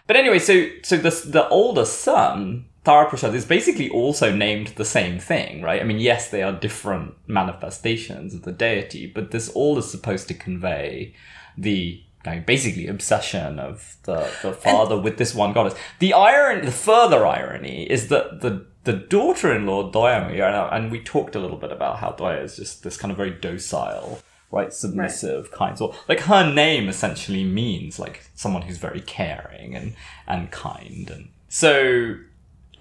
But 0.07 0.15
anyway, 0.15 0.39
so 0.39 0.67
so 0.83 0.97
the 0.97 1.09
the 1.25 1.47
older 1.49 1.85
son. 1.85 2.65
Tara 2.83 3.07
Prasad 3.07 3.35
is 3.35 3.45
basically 3.45 3.89
also 3.89 4.35
named 4.35 4.69
the 4.69 4.85
same 4.85 5.19
thing, 5.19 5.61
right? 5.61 5.81
I 5.81 5.83
mean, 5.83 5.99
yes, 5.99 6.29
they 6.29 6.41
are 6.41 6.51
different 6.51 7.13
manifestations 7.27 8.33
of 8.33 8.41
the 8.41 8.51
deity, 8.51 9.05
but 9.05 9.31
this 9.31 9.49
all 9.49 9.77
is 9.77 9.89
supposed 9.89 10.27
to 10.29 10.33
convey 10.33 11.13
the 11.57 12.03
like, 12.25 12.45
basically 12.45 12.87
obsession 12.87 13.59
of 13.59 13.97
the, 14.03 14.29
the 14.41 14.53
father 14.53 14.97
with 14.97 15.17
this 15.17 15.35
one 15.35 15.53
goddess. 15.53 15.75
The 15.99 16.13
irony, 16.13 16.65
the 16.65 16.71
further 16.71 17.25
irony, 17.25 17.89
is 17.89 18.07
that 18.07 18.41
the 18.41 18.65
the 18.83 18.93
daughter-in-law 18.93 19.91
Doyami, 19.91 20.33
and 20.33 20.55
uh, 20.55 20.69
and 20.71 20.91
we 20.91 20.99
talked 21.03 21.35
a 21.35 21.39
little 21.39 21.57
bit 21.57 21.71
about 21.71 21.99
how 21.99 22.11
Doya 22.11 22.43
is 22.43 22.55
just 22.55 22.83
this 22.83 22.97
kind 22.97 23.11
of 23.11 23.17
very 23.17 23.29
docile, 23.29 24.19
right, 24.49 24.73
submissive 24.73 25.51
kind. 25.51 25.77
So 25.77 25.93
like 26.07 26.21
her 26.21 26.51
name 26.51 26.89
essentially 26.89 27.43
means 27.43 27.99
like 27.99 28.23
someone 28.33 28.63
who's 28.63 28.77
very 28.77 29.01
caring 29.01 29.75
and 29.75 29.93
and 30.27 30.49
kind, 30.49 31.11
and 31.11 31.29
so 31.47 32.15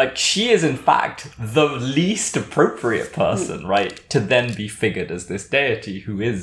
like 0.01 0.17
she 0.17 0.49
is 0.57 0.63
in 0.73 0.79
fact 0.91 1.19
the 1.39 1.67
least 2.01 2.33
appropriate 2.45 3.13
person, 3.13 3.67
right, 3.77 3.95
to 4.09 4.19
then 4.19 4.47
be 4.63 4.67
figured 4.67 5.11
as 5.17 5.23
this 5.27 5.45
deity 5.57 5.97
who 6.07 6.15
is 6.31 6.39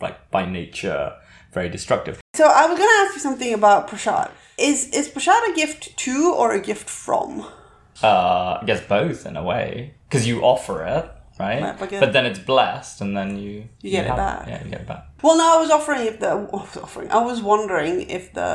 like 0.00 0.16
by 0.30 0.42
nature 0.60 1.02
very 1.52 1.68
destructive. 1.68 2.14
So 2.40 2.44
I 2.46 2.64
was 2.66 2.76
gonna 2.80 2.98
ask 3.02 3.10
you 3.16 3.20
something 3.28 3.52
about 3.60 3.88
prashad. 3.90 4.30
Is 4.68 4.78
is 4.98 5.06
prashad 5.14 5.42
a 5.50 5.54
gift 5.54 5.96
to 6.04 6.16
or 6.40 6.48
a 6.52 6.62
gift 6.70 6.88
from? 6.88 7.28
Uh, 8.02 8.58
I 8.60 8.64
guess 8.68 8.80
both 8.96 9.20
in 9.26 9.36
a 9.36 9.44
way 9.52 9.94
because 10.06 10.24
you 10.30 10.36
offer 10.52 10.76
it, 10.96 11.04
right? 11.38 11.62
Right, 11.62 11.78
but 11.78 11.90
But 12.04 12.12
then 12.14 12.24
it's 12.30 12.42
blessed, 12.52 12.96
and 13.02 13.10
then 13.18 13.30
you 13.44 13.54
You 13.82 13.90
get 13.96 14.04
it 14.06 14.08
have 14.08 14.16
back. 14.16 14.48
Yeah, 14.48 14.64
you 14.64 14.70
get 14.74 14.80
it 14.84 14.88
back. 14.92 15.02
Well, 15.22 15.36
no, 15.42 15.46
I 15.56 15.58
was 15.64 15.70
offering 15.76 16.02
if 16.12 16.16
the 16.24 16.30
I 16.56 16.60
was 16.66 16.76
offering. 16.86 17.08
I 17.18 17.22
was 17.30 17.38
wondering 17.52 17.94
if 18.18 18.24
the 18.40 18.50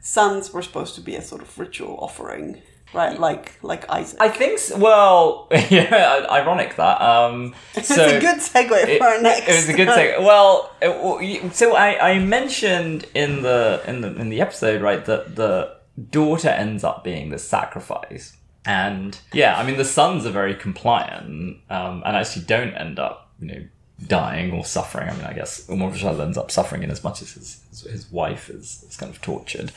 sons 0.00 0.44
were 0.52 0.64
supposed 0.68 0.94
to 0.98 1.02
be 1.08 1.14
a 1.20 1.22
sort 1.30 1.42
of 1.42 1.50
ritual 1.58 1.94
offering, 2.06 2.46
right? 2.94 3.18
Like 3.18 3.58
like 3.62 3.88
Isaac. 3.90 4.20
I 4.20 4.28
think. 4.28 4.54
s 4.54 4.72
well, 4.76 5.48
yeah, 5.70 6.26
ironic 6.30 6.76
that. 6.76 7.00
Um, 7.00 7.54
it's 7.74 7.88
so 7.88 8.04
a 8.04 8.20
good 8.20 8.38
segue 8.38 8.88
it, 8.88 8.98
for 8.98 9.06
our 9.06 9.20
next. 9.20 9.48
it 9.48 9.56
was 9.56 9.68
a 9.68 9.74
good 9.74 9.88
segue. 9.88 10.22
Well, 10.24 10.70
it, 10.80 11.54
so 11.54 11.74
I, 11.76 12.12
I 12.12 12.18
mentioned 12.18 13.06
in 13.14 13.42
the 13.42 13.82
in 13.86 14.00
the 14.00 14.14
in 14.16 14.28
the 14.28 14.40
episode 14.40 14.82
right 14.82 15.04
that 15.04 15.36
the 15.36 15.76
daughter 16.10 16.48
ends 16.48 16.84
up 16.84 17.04
being 17.04 17.30
the 17.30 17.38
sacrifice, 17.38 18.36
and 18.64 19.18
yeah, 19.32 19.58
I 19.58 19.66
mean 19.66 19.76
the 19.76 19.84
sons 19.84 20.26
are 20.26 20.30
very 20.30 20.54
compliant, 20.54 21.58
um, 21.70 22.02
and 22.04 22.16
actually 22.16 22.44
don't 22.44 22.74
end 22.74 22.98
up 22.98 23.30
you 23.40 23.46
know 23.48 23.62
dying 24.06 24.52
or 24.52 24.64
suffering. 24.64 25.08
I 25.08 25.12
mean, 25.14 25.24
I 25.24 25.32
guess 25.32 25.68
Uma 25.68 25.90
Prashad 25.90 26.20
ends 26.20 26.38
up 26.38 26.50
suffering 26.50 26.82
in 26.82 26.90
as 26.90 27.02
much 27.02 27.22
as 27.22 27.32
his 27.32 27.62
his, 27.70 27.80
his 27.82 28.12
wife 28.12 28.50
is, 28.50 28.84
is 28.88 28.96
kind 28.96 29.12
of 29.12 29.20
tortured 29.20 29.72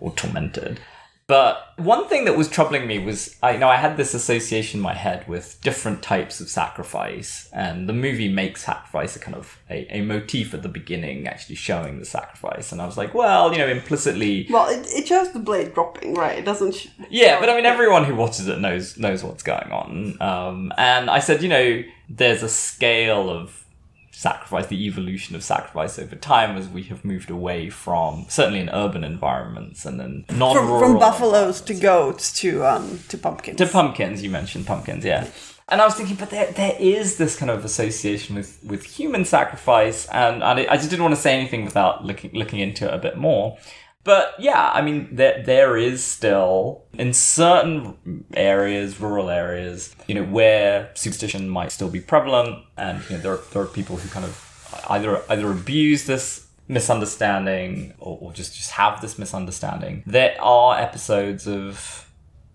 or 0.00 0.12
tormented. 0.12 0.80
But 1.28 1.72
one 1.76 2.06
thing 2.06 2.24
that 2.26 2.36
was 2.36 2.48
troubling 2.48 2.86
me 2.86 3.00
was 3.00 3.36
I 3.42 3.56
know 3.56 3.68
I 3.68 3.76
had 3.76 3.96
this 3.96 4.14
association 4.14 4.78
in 4.78 4.82
my 4.82 4.94
head 4.94 5.26
with 5.26 5.60
different 5.60 6.00
types 6.00 6.40
of 6.40 6.48
sacrifice, 6.48 7.48
and 7.52 7.88
the 7.88 7.92
movie 7.92 8.28
makes 8.28 8.64
sacrifice 8.64 9.16
a 9.16 9.18
kind 9.18 9.36
of 9.36 9.58
a, 9.68 9.88
a 9.96 10.02
motif 10.02 10.54
at 10.54 10.62
the 10.62 10.68
beginning, 10.68 11.26
actually 11.26 11.56
showing 11.56 11.98
the 11.98 12.04
sacrifice. 12.04 12.70
And 12.70 12.80
I 12.80 12.86
was 12.86 12.96
like, 12.96 13.12
well, 13.12 13.50
you 13.50 13.58
know, 13.58 13.66
implicitly, 13.66 14.46
Well, 14.48 14.68
it, 14.68 14.86
it 14.88 15.08
shows 15.08 15.32
the 15.32 15.40
blade 15.40 15.74
dropping, 15.74 16.14
right? 16.14 16.38
It 16.38 16.44
doesn't. 16.44 16.76
Sh- 16.76 16.88
yeah. 17.10 17.40
But 17.40 17.50
I 17.50 17.56
mean, 17.56 17.66
everyone 17.66 18.04
who 18.04 18.14
watches 18.14 18.46
it 18.46 18.60
knows 18.60 18.96
knows 18.96 19.24
what's 19.24 19.42
going 19.42 19.72
on. 19.72 20.22
Um, 20.22 20.72
and 20.78 21.10
I 21.10 21.18
said, 21.18 21.42
you 21.42 21.48
know, 21.48 21.82
there's 22.08 22.44
a 22.44 22.48
scale 22.48 23.30
of 23.30 23.65
sacrifice, 24.16 24.66
the 24.68 24.86
evolution 24.86 25.36
of 25.36 25.44
sacrifice 25.44 25.98
over 25.98 26.16
time 26.16 26.56
as 26.56 26.70
we 26.70 26.84
have 26.84 27.04
moved 27.04 27.28
away 27.28 27.68
from 27.68 28.24
certainly 28.30 28.60
in 28.60 28.70
urban 28.70 29.04
environments 29.04 29.84
and 29.84 30.00
then 30.00 30.24
non 30.32 30.56
from, 30.56 30.78
from 30.78 30.98
buffaloes 30.98 31.60
to 31.60 31.74
goats 31.74 32.32
to 32.32 32.64
um 32.64 32.98
to 33.08 33.18
pumpkins. 33.18 33.58
to 33.58 33.66
pumpkins 33.66 34.22
you 34.22 34.30
mentioned 34.30 34.66
pumpkins 34.66 35.04
yeah. 35.04 35.28
And 35.68 35.82
i 35.82 35.84
was 35.84 35.96
thinking 35.96 36.16
but 36.16 36.30
there, 36.30 36.50
there 36.52 36.74
is 36.78 37.18
this 37.18 37.36
kind 37.36 37.50
of 37.50 37.62
association 37.62 38.36
with 38.36 38.58
with 38.64 38.84
human 38.84 39.26
sacrifice 39.26 40.06
and, 40.06 40.36
and 40.36 40.60
I, 40.60 40.66
I 40.70 40.76
just 40.78 40.88
didn't 40.88 41.02
want 41.02 41.14
to 41.14 41.20
say 41.20 41.38
anything 41.38 41.66
without 41.66 42.02
looking 42.02 42.30
looking 42.32 42.60
into 42.60 42.88
it 42.88 42.94
a 42.94 42.98
bit 42.98 43.18
more 43.18 43.58
but 44.06 44.34
yeah 44.38 44.70
i 44.72 44.80
mean 44.80 45.08
there 45.12 45.42
there 45.42 45.76
is 45.76 46.02
still 46.02 46.84
in 46.94 47.12
certain 47.12 48.24
areas 48.32 48.98
rural 48.98 49.28
areas 49.28 49.94
you 50.06 50.14
know 50.14 50.24
where 50.24 50.90
superstition 50.94 51.46
might 51.48 51.70
still 51.70 51.90
be 51.90 52.00
prevalent 52.00 52.64
and 52.78 53.02
you 53.10 53.16
know 53.16 53.22
there 53.22 53.32
are, 53.32 53.42
there 53.52 53.62
are 53.62 53.66
people 53.66 53.96
who 53.96 54.08
kind 54.08 54.24
of 54.24 54.42
either 54.88 55.22
either 55.28 55.50
abuse 55.50 56.06
this 56.06 56.46
misunderstanding 56.68 57.94
or, 57.98 58.18
or 58.20 58.32
just 58.32 58.56
just 58.56 58.72
have 58.72 59.00
this 59.00 59.18
misunderstanding. 59.18 60.02
There 60.06 60.36
are 60.40 60.78
episodes 60.78 61.46
of 61.46 62.08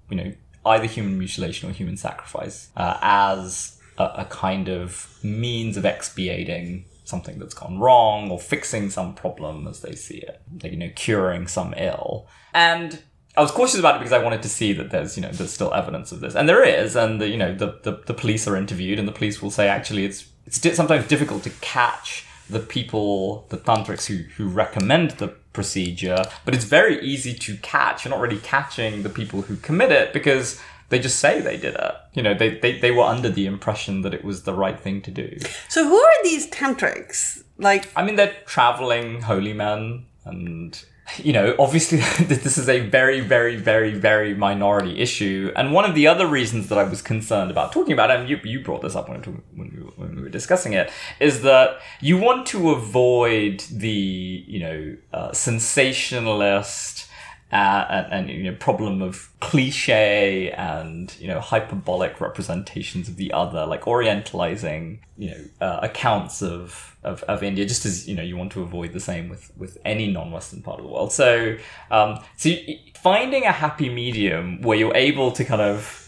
you 0.09 0.17
know 0.17 0.33
either 0.65 0.85
human 0.85 1.17
mutilation 1.17 1.69
or 1.69 1.73
human 1.73 1.97
sacrifice 1.97 2.69
uh, 2.77 2.97
as 3.01 3.79
a, 3.97 4.03
a 4.03 4.25
kind 4.25 4.69
of 4.69 5.07
means 5.23 5.77
of 5.77 5.85
expiating 5.85 6.85
something 7.03 7.39
that's 7.39 7.53
gone 7.53 7.79
wrong 7.79 8.31
or 8.31 8.39
fixing 8.39 8.89
some 8.89 9.13
problem 9.13 9.67
as 9.67 9.81
they 9.81 9.95
see 9.95 10.17
it, 10.17 10.41
like, 10.63 10.71
you 10.71 10.77
know, 10.77 10.91
curing 10.95 11.47
some 11.47 11.73
ill. 11.77 12.27
And 12.53 13.01
I 13.35 13.41
was 13.41 13.51
cautious 13.51 13.79
about 13.79 13.95
it 13.95 13.99
because 13.99 14.13
I 14.13 14.23
wanted 14.23 14.43
to 14.43 14.49
see 14.49 14.73
that 14.73 14.91
there's, 14.91 15.15
you 15.17 15.23
know, 15.23 15.31
there's 15.31 15.53
still 15.53 15.73
evidence 15.73 16.11
of 16.11 16.19
this, 16.19 16.35
and 16.35 16.49
there 16.49 16.63
is, 16.63 16.95
and 16.95 17.21
the, 17.21 17.29
you 17.29 17.37
know, 17.37 17.55
the, 17.55 17.79
the, 17.83 18.01
the 18.05 18.13
police 18.13 18.47
are 18.47 18.55
interviewed, 18.55 18.99
and 18.99 19.07
the 19.07 19.13
police 19.13 19.41
will 19.41 19.51
say 19.51 19.67
actually 19.67 20.05
it's 20.05 20.27
it's 20.45 20.75
sometimes 20.75 21.07
difficult 21.07 21.43
to 21.43 21.49
catch 21.61 22.25
the 22.49 22.59
people, 22.59 23.45
the 23.49 23.57
tantrics 23.57 24.05
who 24.07 24.17
who 24.35 24.47
recommend 24.47 25.11
the 25.11 25.29
procedure, 25.53 26.23
but 26.45 26.53
it's 26.53 26.65
very 26.65 27.01
easy 27.01 27.33
to 27.33 27.57
catch. 27.57 28.05
You're 28.05 28.13
not 28.13 28.21
really 28.21 28.39
catching 28.39 29.03
the 29.03 29.09
people 29.09 29.43
who 29.43 29.55
commit 29.57 29.91
it 29.91 30.13
because 30.13 30.61
they 30.91 30.99
just 30.99 31.19
say 31.19 31.41
they 31.41 31.57
did 31.57 31.73
it. 31.73 31.95
You 32.13 32.21
know, 32.21 32.35
they, 32.35 32.59
they, 32.59 32.77
they 32.77 32.91
were 32.91 33.03
under 33.03 33.29
the 33.29 33.47
impression 33.47 34.01
that 34.01 34.13
it 34.13 34.23
was 34.23 34.43
the 34.43 34.53
right 34.53 34.79
thing 34.79 35.01
to 35.03 35.11
do. 35.11 35.37
So 35.69 35.87
who 35.87 35.97
are 35.97 36.23
these 36.23 36.47
tantrics? 36.51 37.43
Like, 37.57 37.89
I 37.95 38.03
mean, 38.03 38.17
they're 38.17 38.35
traveling 38.45 39.21
holy 39.21 39.53
men, 39.53 40.05
and 40.25 40.83
you 41.17 41.33
know, 41.33 41.55
obviously, 41.57 41.97
this 42.25 42.57
is 42.57 42.67
a 42.67 42.81
very, 42.81 43.21
very, 43.21 43.55
very, 43.55 43.93
very 43.93 44.33
minority 44.35 44.99
issue. 44.99 45.51
And 45.55 45.71
one 45.71 45.85
of 45.85 45.95
the 45.95 46.07
other 46.07 46.27
reasons 46.27 46.67
that 46.69 46.77
I 46.77 46.83
was 46.83 47.01
concerned 47.01 47.51
about 47.51 47.71
talking 47.71 47.93
about, 47.93 48.11
it, 48.11 48.19
and 48.19 48.29
you, 48.29 48.39
you 48.43 48.61
brought 48.63 48.81
this 48.81 48.95
up 48.95 49.09
when, 49.09 49.21
when, 49.55 49.71
we, 49.75 49.83
were, 49.83 49.91
when 49.95 50.15
we 50.15 50.21
were 50.23 50.29
discussing 50.29 50.73
it, 50.73 50.91
is 51.19 51.41
that 51.41 51.79
you 52.01 52.17
want 52.17 52.45
to 52.47 52.71
avoid 52.71 53.61
the, 53.71 54.43
you 54.47 54.59
know, 54.59 54.97
uh, 55.13 55.31
sensationalist 55.31 57.07
uh, 57.51 57.85
and, 57.89 58.13
and 58.13 58.29
you 58.29 58.43
know 58.43 58.55
problem 58.57 59.01
of 59.01 59.29
cliche 59.39 60.51
and 60.51 61.15
you 61.19 61.27
know 61.27 61.39
hyperbolic 61.39 62.21
representations 62.21 63.09
of 63.09 63.17
the 63.17 63.31
other, 63.33 63.65
like 63.65 63.81
orientalizing 63.81 64.99
you 65.17 65.31
know 65.31 65.43
uh, 65.59 65.79
accounts 65.83 66.41
of, 66.41 66.95
of 67.03 67.23
of 67.23 67.43
India, 67.43 67.65
just 67.65 67.85
as 67.85 68.07
you 68.07 68.15
know 68.15 68.23
you 68.23 68.37
want 68.37 68.51
to 68.51 68.61
avoid 68.61 68.93
the 68.93 68.99
same 68.99 69.29
with 69.29 69.51
with 69.57 69.77
any 69.83 70.11
non-Western 70.11 70.61
part 70.61 70.79
of 70.79 70.85
the 70.85 70.91
world. 70.91 71.11
So 71.11 71.57
um, 71.89 72.19
so 72.37 72.51
finding 72.95 73.43
a 73.43 73.51
happy 73.51 73.89
medium 73.89 74.61
where 74.61 74.77
you're 74.77 74.95
able 74.95 75.31
to 75.33 75.43
kind 75.43 75.61
of 75.61 76.00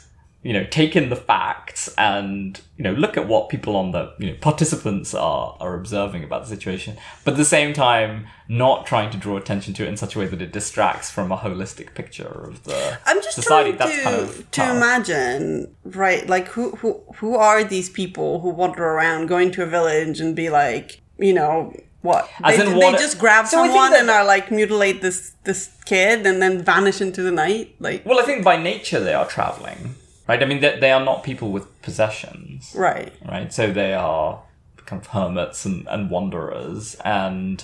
you 0.44 0.52
know, 0.52 0.66
take 0.66 0.96
in 0.96 1.10
the 1.10 1.16
facts 1.16 1.88
and, 1.98 2.60
you 2.76 2.84
know, 2.84 2.92
look 2.92 3.16
at 3.16 3.28
what 3.28 3.48
people 3.48 3.78
on 3.78 3.92
the, 3.92 4.14
you 4.20 4.28
know, 4.28 4.36
participants 4.42 5.14
are, 5.14 5.56
are 5.62 5.74
observing 5.76 6.24
about 6.24 6.44
the 6.44 6.50
situation, 6.50 6.98
but 7.24 7.32
at 7.32 7.38
the 7.38 7.46
same 7.46 7.74
time, 7.74 8.28
not 8.50 8.86
trying 8.86 9.10
to 9.10 9.18
draw 9.18 9.38
attention 9.38 9.74
to 9.74 9.86
it 9.86 9.88
in 9.88 9.96
such 9.96 10.16
a 10.16 10.20
way 10.20 10.28
that 10.28 10.42
it 10.42 10.52
distracts 10.52 11.10
from 11.10 11.32
a 11.32 11.38
holistic 11.38 11.96
picture 11.96 12.28
of 12.28 12.64
the 12.66 13.00
I'm 13.06 13.22
just 13.22 13.36
society. 13.36 13.78
trying 13.78 13.90
to, 13.90 13.96
That's 13.96 14.04
kind 14.04 14.16
of 14.22 14.52
to 14.52 14.76
imagine, 14.76 15.76
right? 15.86 16.28
Like, 16.28 16.50
who, 16.50 16.72
who, 16.72 17.02
who 17.16 17.38
are 17.38 17.64
these 17.64 17.90
people 17.90 18.42
who 18.42 18.50
wander 18.50 18.84
around 18.84 19.28
going 19.28 19.52
to 19.52 19.64
a 19.64 19.66
village 19.66 20.20
and 20.20 20.36
be 20.36 20.50
like, 20.50 21.00
you 21.18 21.34
know, 21.34 21.74
what? 22.02 22.30
As 22.44 22.58
they, 22.58 22.70
in 22.70 22.78
they 22.78 22.92
just 22.92 23.18
grab 23.18 23.48
So 23.48 23.66
someone 23.66 23.96
and 23.96 24.10
are 24.10 24.26
like 24.26 24.52
mutilate 24.52 25.02
this 25.02 25.32
this 25.46 25.72
kid 25.86 26.28
and 26.28 26.42
then 26.42 26.62
vanish 26.62 27.00
into 27.00 27.22
the 27.22 27.32
night. 27.32 27.76
Like, 27.80 28.06
Well, 28.06 28.20
I 28.20 28.24
think 28.24 28.44
by 28.44 28.62
nature 28.62 29.00
they 29.00 29.14
are 29.14 29.26
traveling, 29.26 29.96
right? 30.27 30.42
I 30.42 30.46
mean, 30.46 30.62
they, 30.62 30.80
they 30.80 30.92
are 30.92 31.03
not 31.03 31.24
people 31.24 31.51
with 31.51 31.82
possessions. 31.82 32.74
right? 32.77 33.13
right? 33.27 33.51
So 33.51 33.72
they 33.72 33.94
are 33.94 34.42
kind 34.86 35.01
of 35.01 35.08
hermits 35.08 35.65
and, 35.65 35.88
and 35.89 36.10
wanderers, 36.10 36.96
and 37.06 37.63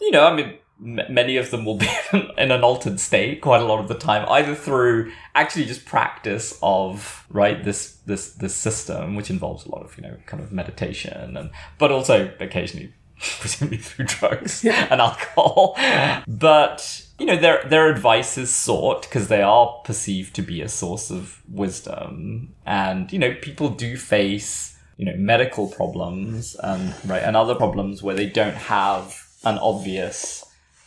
you 0.00 0.10
know, 0.10 0.26
I 0.26 0.34
mean, 0.34 0.58
m- 0.80 1.12
many 1.14 1.36
of 1.36 1.50
them 1.50 1.64
will 1.64 1.76
be 1.78 1.88
in 2.12 2.50
an 2.50 2.62
altered 2.62 3.00
state 3.00 3.40
quite 3.40 3.62
a 3.62 3.64
lot 3.64 3.78
of 3.80 3.88
the 3.88 3.94
time, 3.94 4.26
either 4.28 4.54
through 4.54 5.12
actually 5.34 5.64
just 5.64 5.86
practice 5.86 6.58
of 6.62 7.24
right 7.30 7.62
this 7.64 7.96
this 8.06 8.32
this 8.34 8.54
system, 8.54 9.14
which 9.14 9.30
involves 9.30 9.64
a 9.64 9.70
lot 9.70 9.82
of 9.84 9.96
you 9.96 10.02
know 10.02 10.16
kind 10.26 10.42
of 10.42 10.52
meditation, 10.52 11.36
and 11.36 11.50
but 11.78 11.90
also 11.92 12.32
occasionally 12.40 12.92
presumably 13.40 13.78
through 13.78 14.06
drugs 14.06 14.64
and 14.64 15.00
alcohol, 15.00 15.76
but. 16.28 17.02
You 17.18 17.26
know, 17.26 17.36
their 17.36 17.64
their 17.68 17.88
advice 17.88 18.36
is 18.36 18.54
sought 18.54 19.02
because 19.02 19.28
they 19.28 19.42
are 19.42 19.80
perceived 19.84 20.34
to 20.36 20.42
be 20.42 20.60
a 20.60 20.68
source 20.68 21.10
of 21.10 21.40
wisdom, 21.48 22.54
and 22.66 23.10
you 23.12 23.18
know, 23.18 23.34
people 23.40 23.70
do 23.70 23.96
face 23.96 24.76
you 24.96 25.04
know 25.04 25.16
medical 25.16 25.68
problems 25.68 26.56
and 26.62 26.94
right 27.06 27.22
and 27.22 27.36
other 27.36 27.54
problems 27.54 28.02
where 28.02 28.14
they 28.14 28.26
don't 28.26 28.54
have 28.54 29.22
an 29.44 29.58
obvious 29.58 30.44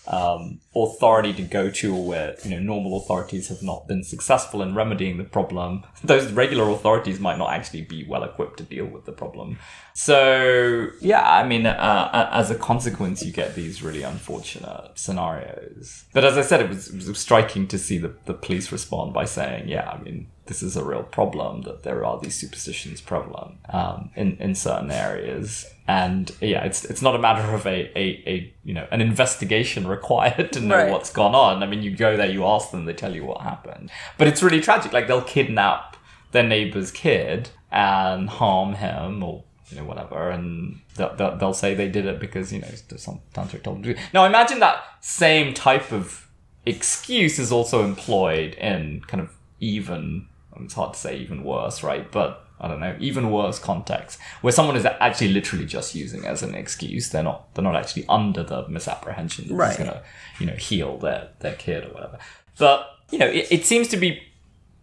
um, 0.07 0.59
authority 0.75 1.33
to 1.33 1.43
go 1.43 1.69
to 1.69 1.95
or 1.95 2.05
where 2.05 2.35
you 2.43 2.49
know 2.51 2.59
normal 2.59 2.97
authorities 2.97 3.49
have 3.49 3.61
not 3.61 3.87
been 3.87 4.03
successful 4.03 4.63
in 4.63 4.73
remedying 4.73 5.17
the 5.17 5.23
problem. 5.23 5.83
Those 6.03 6.31
regular 6.31 6.69
authorities 6.69 7.19
might 7.19 7.37
not 7.37 7.53
actually 7.53 7.81
be 7.81 8.05
well 8.07 8.23
equipped 8.23 8.57
to 8.57 8.63
deal 8.63 8.85
with 8.85 9.05
the 9.05 9.11
problem 9.11 9.59
so 9.99 10.87
yeah 11.01 11.29
i 11.29 11.45
mean 11.45 11.65
uh, 11.65 12.29
as 12.31 12.49
a 12.49 12.55
consequence 12.55 13.21
you 13.21 13.33
get 13.33 13.53
these 13.55 13.83
really 13.83 14.01
unfortunate 14.01 14.91
scenarios 14.95 16.05
but 16.13 16.23
as 16.23 16.37
i 16.37 16.41
said 16.41 16.61
it 16.61 16.69
was, 16.69 16.87
it 16.87 17.05
was 17.07 17.19
striking 17.19 17.67
to 17.67 17.77
see 17.77 17.97
the, 17.97 18.13
the 18.25 18.33
police 18.33 18.71
respond 18.71 19.13
by 19.13 19.25
saying 19.25 19.67
yeah 19.67 19.89
i 19.89 19.97
mean 20.01 20.27
this 20.45 20.63
is 20.63 20.77
a 20.77 20.83
real 20.85 21.03
problem 21.03 21.63
that 21.63 21.83
there 21.83 22.05
are 22.05 22.17
these 22.21 22.33
superstitions 22.33 23.01
prevalent 23.01 23.57
um, 23.71 24.09
in 24.15 24.35
in 24.37 24.55
certain 24.55 24.89
areas, 24.89 25.67
and 25.87 26.31
yeah, 26.41 26.63
it's 26.63 26.83
it's 26.85 27.03
not 27.03 27.13
a 27.15 27.19
matter 27.19 27.53
of 27.53 27.67
a, 27.67 27.79
a, 27.95 28.03
a 28.25 28.53
you 28.63 28.73
know 28.73 28.87
an 28.89 28.99
investigation 28.99 29.85
required 29.97 30.51
to 30.53 30.59
know 30.59 30.75
Right. 30.75 30.91
what's 30.91 31.11
gone 31.13 31.35
on. 31.35 31.61
I 31.61 31.67
mean, 31.67 31.83
you 31.83 31.95
go 31.95 32.17
there, 32.17 32.31
you 32.31 32.43
ask 32.47 32.71
them, 32.71 32.85
they 32.85 32.93
tell 32.95 33.13
you 33.13 33.25
what 33.25 33.41
happened, 33.41 33.91
but 34.17 34.25
it's 34.27 34.41
really 34.41 34.59
tragic. 34.59 34.91
Like 34.91 35.05
they'll 35.05 35.21
kidnap 35.21 35.97
their 36.31 36.41
neighbor's 36.55 36.89
kid 36.89 37.51
and 37.71 38.27
harm 38.27 38.73
him 38.73 39.21
or. 39.21 39.43
You 39.69 39.77
know, 39.77 39.83
whatever, 39.83 40.31
and 40.31 40.81
they'll, 40.95 41.15
they'll, 41.15 41.37
they'll 41.37 41.53
say 41.53 41.75
they 41.75 41.89
did 41.89 42.05
it 42.07 42.19
because 42.19 42.51
you 42.51 42.59
know 42.61 42.67
some 42.97 43.21
tantric 43.35 43.61
told 43.63 43.77
them 43.77 43.83
to. 43.83 43.93
do- 43.93 43.99
Now, 44.13 44.25
imagine 44.25 44.59
that 44.61 44.81
same 45.01 45.53
type 45.53 45.91
of 45.91 46.27
excuse 46.65 47.39
is 47.39 47.51
also 47.51 47.83
employed 47.83 48.53
in 48.55 49.01
kind 49.07 49.21
of 49.21 49.29
even 49.59 50.27
it's 50.61 50.73
hard 50.73 50.93
to 50.93 50.99
say 50.99 51.17
even 51.17 51.43
worse 51.43 51.83
right 51.83 52.11
but 52.11 52.45
i 52.59 52.67
don't 52.67 52.81
know 52.81 52.95
even 52.99 53.31
worse 53.31 53.57
context 53.59 54.19
where 54.41 54.51
someone 54.51 54.75
is 54.75 54.85
actually 54.85 55.29
literally 55.29 55.65
just 55.65 55.95
using 55.95 56.23
it 56.23 56.27
as 56.27 56.43
an 56.43 56.53
excuse 56.53 57.09
they're 57.09 57.23
not 57.23 57.53
they're 57.55 57.63
not 57.63 57.75
actually 57.77 58.05
under 58.09 58.43
the 58.43 58.67
misapprehension 58.67 59.47
that 59.47 59.53
Right. 59.55 59.69
it's 59.69 59.77
gonna 59.77 60.03
you 60.39 60.45
know 60.45 60.53
heal 60.55 60.97
their 60.97 61.29
their 61.39 61.55
kid 61.55 61.85
or 61.85 61.93
whatever 61.93 62.19
but 62.57 62.87
you 63.09 63.17
know 63.17 63.27
it, 63.27 63.47
it 63.49 63.65
seems 63.65 63.87
to 63.89 63.97
be 63.97 64.21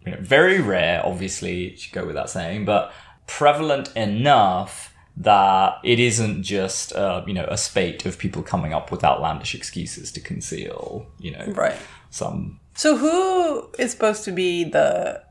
you 0.05 0.11
know 0.11 0.17
very 0.19 0.59
rare 0.59 1.05
obviously 1.05 1.67
it 1.67 1.79
should 1.79 1.93
go 1.93 2.05
without 2.05 2.29
saying 2.29 2.65
but 2.65 2.91
prevalent 3.27 3.95
enough 3.95 4.93
that 5.15 5.77
it 5.83 5.99
isn't 5.99 6.43
just 6.43 6.93
uh, 6.93 7.23
you 7.27 7.33
know 7.33 7.45
a 7.49 7.57
spate 7.57 8.05
of 8.05 8.17
people 8.17 8.41
coming 8.43 8.73
up 8.73 8.91
with 8.91 9.03
outlandish 9.03 9.53
excuses 9.55 10.11
to 10.11 10.19
conceal 10.21 11.05
you 11.19 11.31
know 11.31 11.45
Right. 11.47 11.77
some 12.09 12.59
So 12.75 12.95
who 12.97 13.69
is 13.79 13.91
supposed 13.91 14.23
to 14.25 14.31
be 14.31 14.63
the 14.63 15.23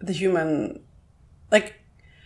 the 0.00 0.12
human 0.12 0.80
like 1.50 1.74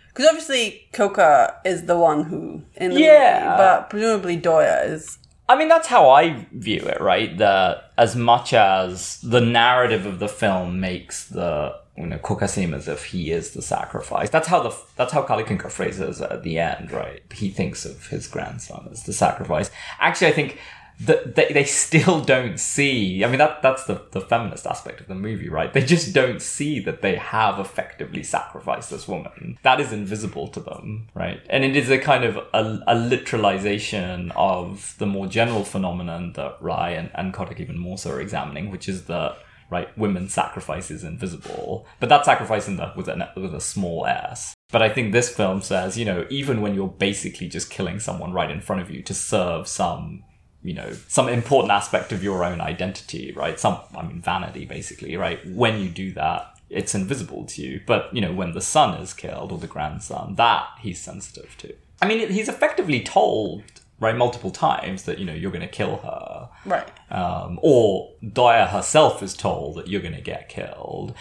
because 0.09 0.27
obviously 0.29 0.89
Khoka 0.93 1.55
is 1.65 1.85
the 1.87 1.97
one 1.97 2.25
who 2.25 2.63
in 2.77 2.93
the 2.95 3.01
Yeah. 3.01 3.35
movie, 3.41 3.57
but 3.57 3.91
presumably 3.91 4.37
Doya 4.41 4.85
is 4.89 5.19
I 5.49 5.57
mean, 5.57 5.69
that's 5.69 5.87
how 5.89 6.11
I 6.11 6.47
view 6.53 6.81
it, 6.81 7.01
right? 7.01 7.37
That 7.39 7.93
as 7.97 8.15
much 8.15 8.53
as 8.53 9.19
the 9.23 9.41
narrative 9.41 10.05
of 10.05 10.19
the 10.19 10.29
film 10.29 10.79
makes 10.81 11.27
the 11.27 11.75
you 11.97 12.07
know 12.07 12.19
Khoka 12.19 12.75
as 12.75 12.87
if 12.87 13.07
he 13.07 13.33
is 13.33 13.53
the 13.53 13.63
sacrifice. 13.63 14.31
That's 14.31 14.47
how 14.47 14.63
the 14.63 14.77
that's 14.97 15.13
how 15.13 15.23
Kalikinkar 15.25 15.71
phrases 15.71 16.21
at 16.21 16.43
the 16.43 16.59
end, 16.59 16.93
right? 16.93 17.23
He 17.33 17.51
thinks 17.51 17.85
of 17.85 18.07
his 18.09 18.29
grandson 18.29 18.89
as 18.93 19.05
the 19.05 19.13
sacrifice. 19.13 19.71
Actually, 19.99 20.29
I 20.29 20.33
think 20.33 20.59
that 21.01 21.37
they, 21.37 21.53
they 21.53 21.65
still 21.65 22.21
don't 22.21 22.59
see. 22.59 23.25
I 23.25 23.29
mean, 23.29 23.39
that 23.39 23.63
that's 23.63 23.85
the 23.85 24.03
the 24.11 24.21
feminist 24.21 24.67
aspect 24.67 25.01
of 25.01 25.07
the 25.07 25.15
movie, 25.15 25.49
right? 25.49 25.73
They 25.73 25.83
just 25.83 26.13
don't 26.13 26.43
see 26.43 26.81
that 26.81 27.03
they 27.03 27.17
have 27.17 27.59
effectively 27.59 28.23
sacrificed 28.23 28.91
this 28.91 29.07
woman. 29.07 29.59
That 29.63 29.81
is 29.81 29.93
invisible 29.93 30.49
to 30.49 30.61
them, 30.61 31.09
right? 31.15 31.41
And 31.49 31.65
it 31.65 31.77
is 31.77 31.91
a 31.91 31.99
kind 31.99 32.25
of 32.25 32.37
a, 32.37 32.83
a 32.87 32.95
literalization 32.95 34.33
of 34.35 34.95
the 34.99 35.07
more 35.07 35.27
general 35.27 35.65
phenomenon 35.65 36.33
that 36.35 36.57
Rai 36.61 36.95
and, 36.97 37.11
and 37.15 37.33
Ghatak 37.33 37.61
even 37.61 37.79
more 37.79 37.99
so 37.99 38.13
are 38.13 38.21
examining, 38.21 38.71
which 38.71 38.89
is 38.89 39.05
that 39.05 39.37
right 39.71 39.97
women's 39.99 40.33
sacrifice 40.33 40.91
is 40.91 41.05
invisible, 41.05 41.87
but 42.01 42.09
that 42.09 42.25
sacrifice 42.25 42.67
in 42.67 42.77
the 42.77 42.93
with 42.97 43.09
a 43.09 43.33
with 43.37 43.55
a 43.55 43.61
small 43.61 44.07
s. 44.07 44.55
But 44.71 44.83
I 44.83 44.89
think 44.89 45.13
this 45.13 45.35
film 45.35 45.63
says, 45.63 45.97
you 45.97 46.05
know, 46.05 46.27
even 46.29 46.61
when 46.61 46.75
you're 46.75 46.89
basically 46.89 47.49
just 47.49 47.71
killing 47.71 48.01
someone 48.01 48.33
right 48.33 48.51
in 48.51 48.61
front 48.61 48.83
of 48.83 48.91
you 48.91 49.03
to 49.03 49.15
serve 49.15 49.67
some 49.69 50.25
you 50.63 50.75
know 50.75 50.93
some 51.07 51.29
important 51.29 51.71
aspect 51.71 52.13
of 52.13 52.23
your 52.23 52.45
own 52.45 52.61
identity 52.61 53.33
right 53.33 53.59
some 53.61 53.79
i 53.97 54.03
mean 54.03 54.21
vanity 54.21 54.65
basically 54.65 55.17
right 55.17 55.39
when 55.47 55.81
you 55.81 55.89
do 55.89 56.13
that 56.13 56.55
it's 56.69 56.95
invisible 56.95 57.45
to 57.45 57.63
you 57.63 57.81
but 57.87 58.13
you 58.15 58.21
know 58.21 58.33
when 58.33 58.53
the 58.53 58.61
son 58.61 59.01
is 59.01 59.15
killed 59.15 59.53
or 59.53 59.59
the 59.59 59.67
grandson 59.69 60.35
that 60.35 60.67
he's 60.81 61.01
sensitive 61.01 61.57
to 61.59 61.73
i 62.03 62.07
mean 62.09 62.29
he's 62.29 62.49
effectively 62.49 63.01
told 63.01 63.63
right 64.01 64.17
multiple 64.17 64.51
times 64.51 65.05
that 65.05 65.19
you 65.19 65.25
know 65.25 65.33
you're 65.33 65.51
going 65.51 65.61
to 65.61 65.67
kill 65.69 65.97
her 65.99 66.49
Right. 66.65 66.89
um, 67.11 67.59
or 67.63 68.13
Doya 68.23 68.69
herself 68.69 69.23
is 69.23 69.35
told 69.35 69.77
that 69.77 69.89
you're 69.89 70.01
going 70.03 70.15
to 70.15 70.21
get 70.21 70.49
killed. 70.49 71.15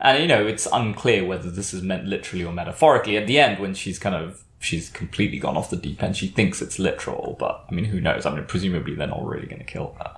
And 0.00 0.20
you 0.22 0.26
know, 0.28 0.46
it's 0.46 0.66
unclear 0.72 1.24
whether 1.24 1.50
this 1.50 1.72
is 1.74 1.82
meant 1.82 2.06
literally 2.06 2.44
or 2.44 2.52
metaphorically. 2.52 3.16
At 3.16 3.26
the 3.26 3.38
end, 3.38 3.58
when 3.60 3.74
she's 3.74 3.98
kind 3.98 4.14
of 4.14 4.42
she's 4.62 4.88
completely 4.88 5.38
gone 5.38 5.56
off 5.56 5.70
the 5.70 5.76
deep 5.76 6.02
end, 6.02 6.16
she 6.16 6.28
thinks 6.28 6.62
it's 6.62 6.78
literal, 6.78 7.36
but 7.38 7.64
I 7.70 7.74
mean, 7.74 7.86
who 7.86 8.00
knows? 8.00 8.24
I 8.24 8.34
mean, 8.34 8.44
presumably 8.44 8.94
they're 8.94 9.06
not 9.06 9.24
really 9.24 9.46
going 9.46 9.58
to 9.58 9.64
kill 9.64 9.96
her. 9.98 10.14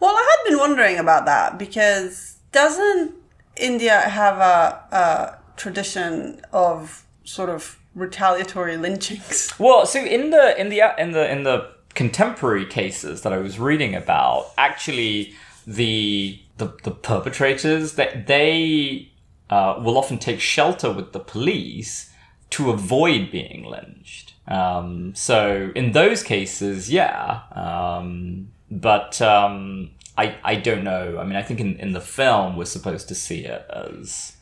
Well, 0.00 0.14
I 0.14 0.36
had 0.36 0.50
been 0.50 0.58
wondering 0.58 0.98
about 0.98 1.26
that 1.26 1.58
because 1.58 2.38
doesn't 2.50 3.14
India 3.56 4.00
have 4.00 4.38
a, 4.38 4.84
a 4.90 5.38
tradition 5.56 6.40
of 6.52 7.04
sort 7.24 7.50
of 7.50 7.78
retaliatory 7.94 8.76
lynchings? 8.76 9.52
Well, 9.58 9.86
so 9.86 10.04
in 10.04 10.30
the 10.30 10.58
in 10.60 10.70
the 10.70 10.94
in 10.98 11.12
the 11.12 11.30
in 11.30 11.42
the 11.44 11.70
contemporary 11.94 12.64
cases 12.66 13.22
that 13.22 13.32
I 13.32 13.38
was 13.38 13.58
reading 13.58 13.94
about, 13.94 14.50
actually 14.56 15.34
the 15.66 16.40
the, 16.56 16.72
the 16.82 16.90
perpetrators 16.90 17.94
that 17.94 18.26
they 18.26 19.10
uh, 19.50 19.80
will 19.82 19.98
often 19.98 20.18
take 20.18 20.40
shelter 20.40 20.92
with 20.92 21.12
the 21.12 21.20
police 21.20 22.11
to 22.52 22.70
avoid 22.70 23.30
being 23.30 23.64
lynched. 23.64 24.34
Um, 24.46 25.14
so 25.14 25.70
in 25.74 25.92
those 25.92 26.22
cases, 26.22 26.90
yeah, 26.90 27.42
um, 27.52 28.50
but 28.70 29.20
um, 29.22 29.90
I 30.16 30.36
I 30.44 30.54
don't 30.56 30.84
know. 30.84 31.18
I 31.18 31.24
mean, 31.24 31.36
I 31.36 31.42
think 31.42 31.60
in, 31.60 31.76
in 31.76 31.92
the 31.92 32.00
film 32.00 32.56
we're 32.56 32.64
supposed 32.64 33.08
to 33.08 33.14
see 33.14 33.44
it 33.44 33.66
as 33.70 34.36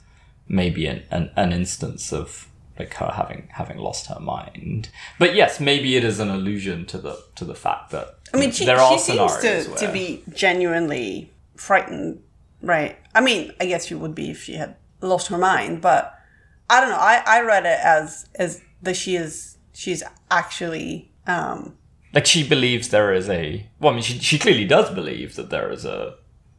maybe 0.49 0.87
an, 0.87 1.03
an, 1.11 1.31
an 1.37 1.53
instance 1.53 2.13
of 2.13 2.49
like 2.79 2.95
her 2.95 3.13
having 3.15 3.49
having 3.53 3.79
lost 3.79 4.07
her 4.07 4.19
mind. 4.21 4.89
But 5.19 5.35
yes, 5.35 5.61
maybe 5.61 5.97
it 5.97 6.05
is 6.05 6.19
an 6.19 6.31
allusion 6.31 6.87
to 6.87 6.99
the 6.99 7.23
to 7.37 7.45
the 7.45 7.55
fact 7.55 7.91
that 7.91 8.19
I 8.35 8.39
mean, 8.39 8.51
she, 8.51 8.65
there 8.65 8.79
are 8.79 8.93
she 8.93 8.99
seems 8.99 9.37
to, 9.37 9.65
where, 9.69 9.77
to 9.79 9.93
be 9.93 10.25
genuinely 10.35 11.31
frightened, 11.57 12.23
right? 12.63 12.99
I 13.15 13.21
mean, 13.21 13.53
I 13.61 13.67
guess 13.67 13.87
she 13.87 13.95
would 13.95 14.15
be 14.15 14.31
if 14.31 14.43
she 14.43 14.55
had 14.55 14.77
lost 15.01 15.29
her 15.29 15.39
mind, 15.39 15.81
but 15.81 16.20
I 16.71 16.81
don't 16.81 16.91
know. 16.91 16.97
I, 16.97 17.23
I 17.27 17.41
read 17.43 17.65
it 17.67 17.79
as 17.83 18.29
as 18.37 18.63
that 18.83 18.97
she 18.97 19.17
is 19.17 19.59
she's 19.75 20.03
actually 20.31 21.11
um, 21.27 21.77
like 22.15 22.27
she 22.27 22.47
believes 22.49 22.89
there 22.89 23.13
is 23.13 23.29
a 23.29 23.69
well, 23.81 23.93
I 23.93 23.95
mean, 23.97 24.03
she 24.03 24.19
she 24.19 24.39
clearly 24.39 24.65
does 24.65 24.89
believe 24.91 25.35
that 25.37 25.51
there 25.51 25.71
is 25.71 25.85
a 25.85 26.15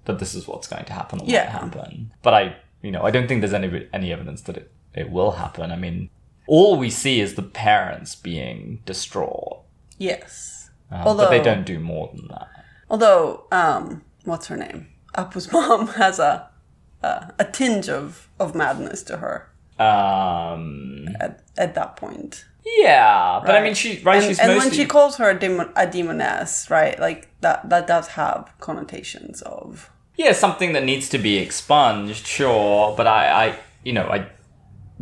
that 0.05 0.19
this 0.19 0.33
is 0.35 0.47
what's 0.47 0.67
going 0.67 0.85
to 0.85 0.93
happen 0.93 1.21
or 1.21 1.25
Yeah. 1.27 1.49
happen. 1.49 2.11
But 2.23 2.33
I, 2.33 2.55
you 2.81 2.91
know, 2.91 3.03
I 3.03 3.11
don't 3.11 3.27
think 3.27 3.41
there's 3.41 3.53
any 3.53 3.87
any 3.93 4.11
evidence 4.11 4.41
that 4.43 4.57
it 4.57 4.71
it 4.93 5.09
will 5.09 5.31
happen. 5.31 5.71
I 5.71 5.75
mean, 5.77 6.09
all 6.47 6.77
we 6.77 6.89
see 6.89 7.19
is 7.21 7.35
the 7.35 7.43
parents 7.43 8.15
being 8.15 8.81
distraught, 8.85 9.63
yes. 9.97 10.69
uh, 10.91 11.03
Although 11.05 11.25
but 11.25 11.29
they 11.29 11.41
don't 11.41 11.65
do 11.65 11.79
more 11.79 12.11
than 12.13 12.27
that. 12.27 12.49
although 12.89 13.45
um, 13.51 14.01
what's 14.25 14.47
her 14.47 14.57
name? 14.57 14.87
Apu's 15.15 15.51
mom 15.55 15.87
has 15.89 16.19
a 16.19 16.49
a, 17.03 17.33
a 17.39 17.45
tinge 17.45 17.87
of 17.89 18.27
of 18.39 18.53
madness 18.55 19.03
to 19.03 19.17
her 19.17 19.49
Um, 19.79 21.07
at, 21.19 21.41
at 21.57 21.75
that 21.75 21.95
point. 21.95 22.45
yeah, 22.77 23.41
but 23.43 23.55
I 23.55 23.61
mean, 23.61 23.73
she 23.73 23.99
right. 24.03 24.17
and, 24.17 24.25
she's 24.25 24.39
and 24.39 24.53
mostly 24.53 24.69
when 24.69 24.77
she 24.77 24.85
calls 24.85 25.17
her 25.17 25.29
a, 25.31 25.39
demon, 25.39 25.71
a 25.75 25.87
demoness, 25.87 26.69
right? 26.69 26.99
Like 26.99 27.29
that 27.41 27.69
that 27.69 27.87
does 27.87 28.09
have 28.09 28.53
connotations 28.59 29.41
of 29.41 29.89
yeah 30.15 30.33
something 30.33 30.73
that 30.73 30.83
needs 30.83 31.09
to 31.09 31.17
be 31.17 31.37
expunged, 31.37 32.27
sure. 32.27 32.95
But 32.95 33.07
I, 33.07 33.47
I 33.47 33.59
you 33.83 33.93
know, 33.93 34.07
I 34.07 34.29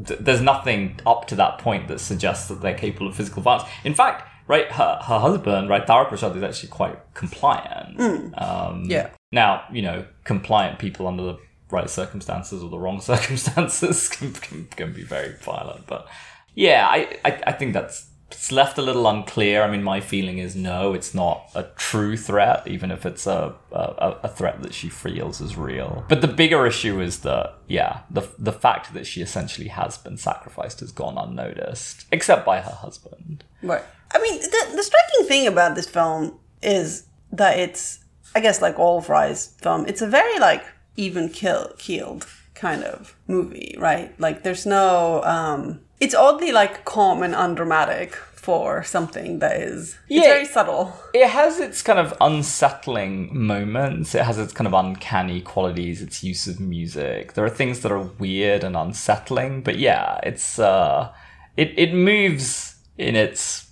th- 0.05 0.19
there's 0.21 0.41
nothing 0.41 0.99
up 1.05 1.27
to 1.27 1.35
that 1.35 1.59
point 1.59 1.89
that 1.89 1.99
suggests 1.99 2.47
that 2.47 2.61
they're 2.61 2.77
capable 2.77 3.07
of 3.07 3.15
physical 3.15 3.41
violence. 3.41 3.67
In 3.83 3.93
fact, 3.93 4.29
right, 4.47 4.71
her 4.71 4.99
her 5.03 5.19
husband, 5.19 5.69
right, 5.69 5.85
Tara 5.85 6.05
Prasad 6.05 6.37
is 6.37 6.43
actually 6.43 6.69
quite 6.69 6.97
compliant. 7.13 7.99
Um, 8.37 8.85
yeah. 8.85 9.09
Now, 9.31 9.63
you 9.71 9.81
know, 9.81 10.05
compliant 10.23 10.79
people 10.79 11.07
under 11.07 11.23
the 11.23 11.37
right 11.71 11.89
circumstances 11.89 12.63
or 12.63 12.69
the 12.69 12.79
wrong 12.79 13.01
circumstances 13.13 14.09
can, 14.09 14.33
can, 14.33 14.65
can 14.67 14.93
be 14.93 15.03
very 15.03 15.33
violent. 15.37 15.87
But 15.87 16.07
yeah, 16.55 16.87
I, 16.89 17.17
I, 17.25 17.41
I 17.47 17.51
think 17.51 17.73
that's 17.73 18.09
it's 18.31 18.51
left 18.51 18.77
a 18.77 18.81
little 18.81 19.07
unclear. 19.07 19.63
I 19.63 19.71
mean, 19.71 19.83
my 19.83 19.99
feeling 19.99 20.37
is 20.37 20.55
no, 20.55 20.93
it's 20.93 21.13
not 21.13 21.49
a 21.55 21.63
true 21.75 22.15
threat, 22.15 22.67
even 22.67 22.91
if 22.91 23.05
it's 23.05 23.25
a, 23.25 23.55
a, 23.71 24.17
a 24.23 24.27
threat 24.29 24.61
that 24.61 24.73
she 24.73 24.89
feels 24.89 25.41
is 25.41 25.57
real. 25.57 26.05
But 26.07 26.21
the 26.21 26.27
bigger 26.27 26.65
issue 26.65 27.01
is 27.01 27.21
that, 27.21 27.55
yeah, 27.67 28.01
the, 28.09 28.27
the 28.37 28.53
fact 28.53 28.93
that 28.93 29.07
she 29.07 29.21
essentially 29.21 29.69
has 29.69 29.97
been 29.97 30.17
sacrificed 30.17 30.79
has 30.81 30.91
gone 30.91 31.17
unnoticed, 31.17 32.05
except 32.11 32.45
by 32.45 32.61
her 32.61 32.71
husband. 32.71 33.43
Right. 33.63 33.83
I 34.11 34.21
mean, 34.21 34.39
the, 34.39 34.75
the 34.75 34.83
striking 34.83 35.27
thing 35.27 35.47
about 35.47 35.75
this 35.75 35.87
film 35.87 36.39
is 36.61 37.07
that 37.31 37.57
it's, 37.57 37.99
I 38.35 38.41
guess, 38.41 38.61
like 38.61 38.77
all 38.77 38.99
of 38.99 39.09
Rye's 39.09 39.55
film, 39.59 39.85
it's 39.87 40.01
a 40.01 40.07
very 40.07 40.39
like 40.39 40.63
even 41.05 41.29
kill 41.29 41.71
keeled 41.77 42.27
kind 42.55 42.83
of 42.83 43.15
movie, 43.27 43.75
right? 43.79 44.09
Like, 44.19 44.43
there's 44.43 44.65
no, 44.65 45.23
um, 45.23 45.79
it's 45.99 46.13
oddly 46.15 46.51
like 46.51 46.83
calm 46.83 47.23
and 47.23 47.33
undramatic 47.33 48.15
for 48.15 48.83
something 48.83 49.39
that 49.39 49.55
is, 49.61 49.97
it's 50.09 50.25
Yeah. 50.25 50.33
very 50.33 50.45
subtle. 50.45 50.93
it 51.13 51.29
has 51.29 51.59
its 51.59 51.81
kind 51.81 51.99
of 51.99 52.13
unsettling 52.19 53.29
moments. 53.53 54.13
It 54.15 54.23
has 54.29 54.37
its 54.37 54.53
kind 54.53 54.67
of 54.67 54.73
uncanny 54.73 55.41
qualities, 55.41 56.01
its 56.01 56.23
use 56.23 56.47
of 56.51 56.59
music. 56.59 57.33
There 57.33 57.45
are 57.45 57.49
things 57.61 57.79
that 57.81 57.91
are 57.91 58.07
weird 58.25 58.63
and 58.63 58.75
unsettling, 58.75 59.61
but 59.63 59.77
yeah, 59.77 60.19
it's 60.29 60.59
uh 60.59 61.11
it 61.57 61.69
it 61.77 61.93
moves 61.93 62.75
in 62.97 63.15
its 63.15 63.67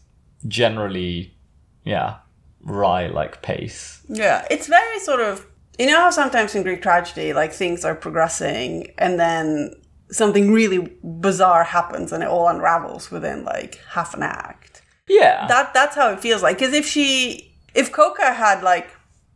generally 0.48 1.34
yeah, 1.84 2.10
rye 2.62 3.08
like 3.08 3.42
pace. 3.42 4.02
Yeah, 4.10 4.46
it's 4.52 4.68
very 4.68 5.00
sort 5.00 5.22
of 5.22 5.46
you 5.80 5.86
know 5.88 5.98
how 6.00 6.10
sometimes 6.10 6.56
in 6.56 6.64
Greek 6.64 6.82
tragedy, 6.82 7.34
like 7.34 7.54
things 7.54 7.86
are 7.86 7.96
progressing 7.96 8.92
and 8.98 9.20
then 9.20 9.74
something 10.10 10.52
really 10.52 10.98
bizarre 11.04 11.64
happens 11.66 12.12
and 12.12 12.24
it 12.24 12.30
all 12.30 12.48
unravels 12.48 13.12
within 13.12 13.44
like 13.44 13.80
half 13.92 14.14
an 14.14 14.24
act. 14.24 14.82
Yeah. 15.08 15.48
That 15.48 15.74
that's 15.74 15.96
how 15.96 16.12
it 16.12 16.20
feels 16.20 16.42
like. 16.44 16.58
Because 16.60 16.74
if 16.74 16.86
she, 16.86 17.54
if 17.74 17.92
Khoka 17.92 18.34
had 18.36 18.64
like 18.64 18.90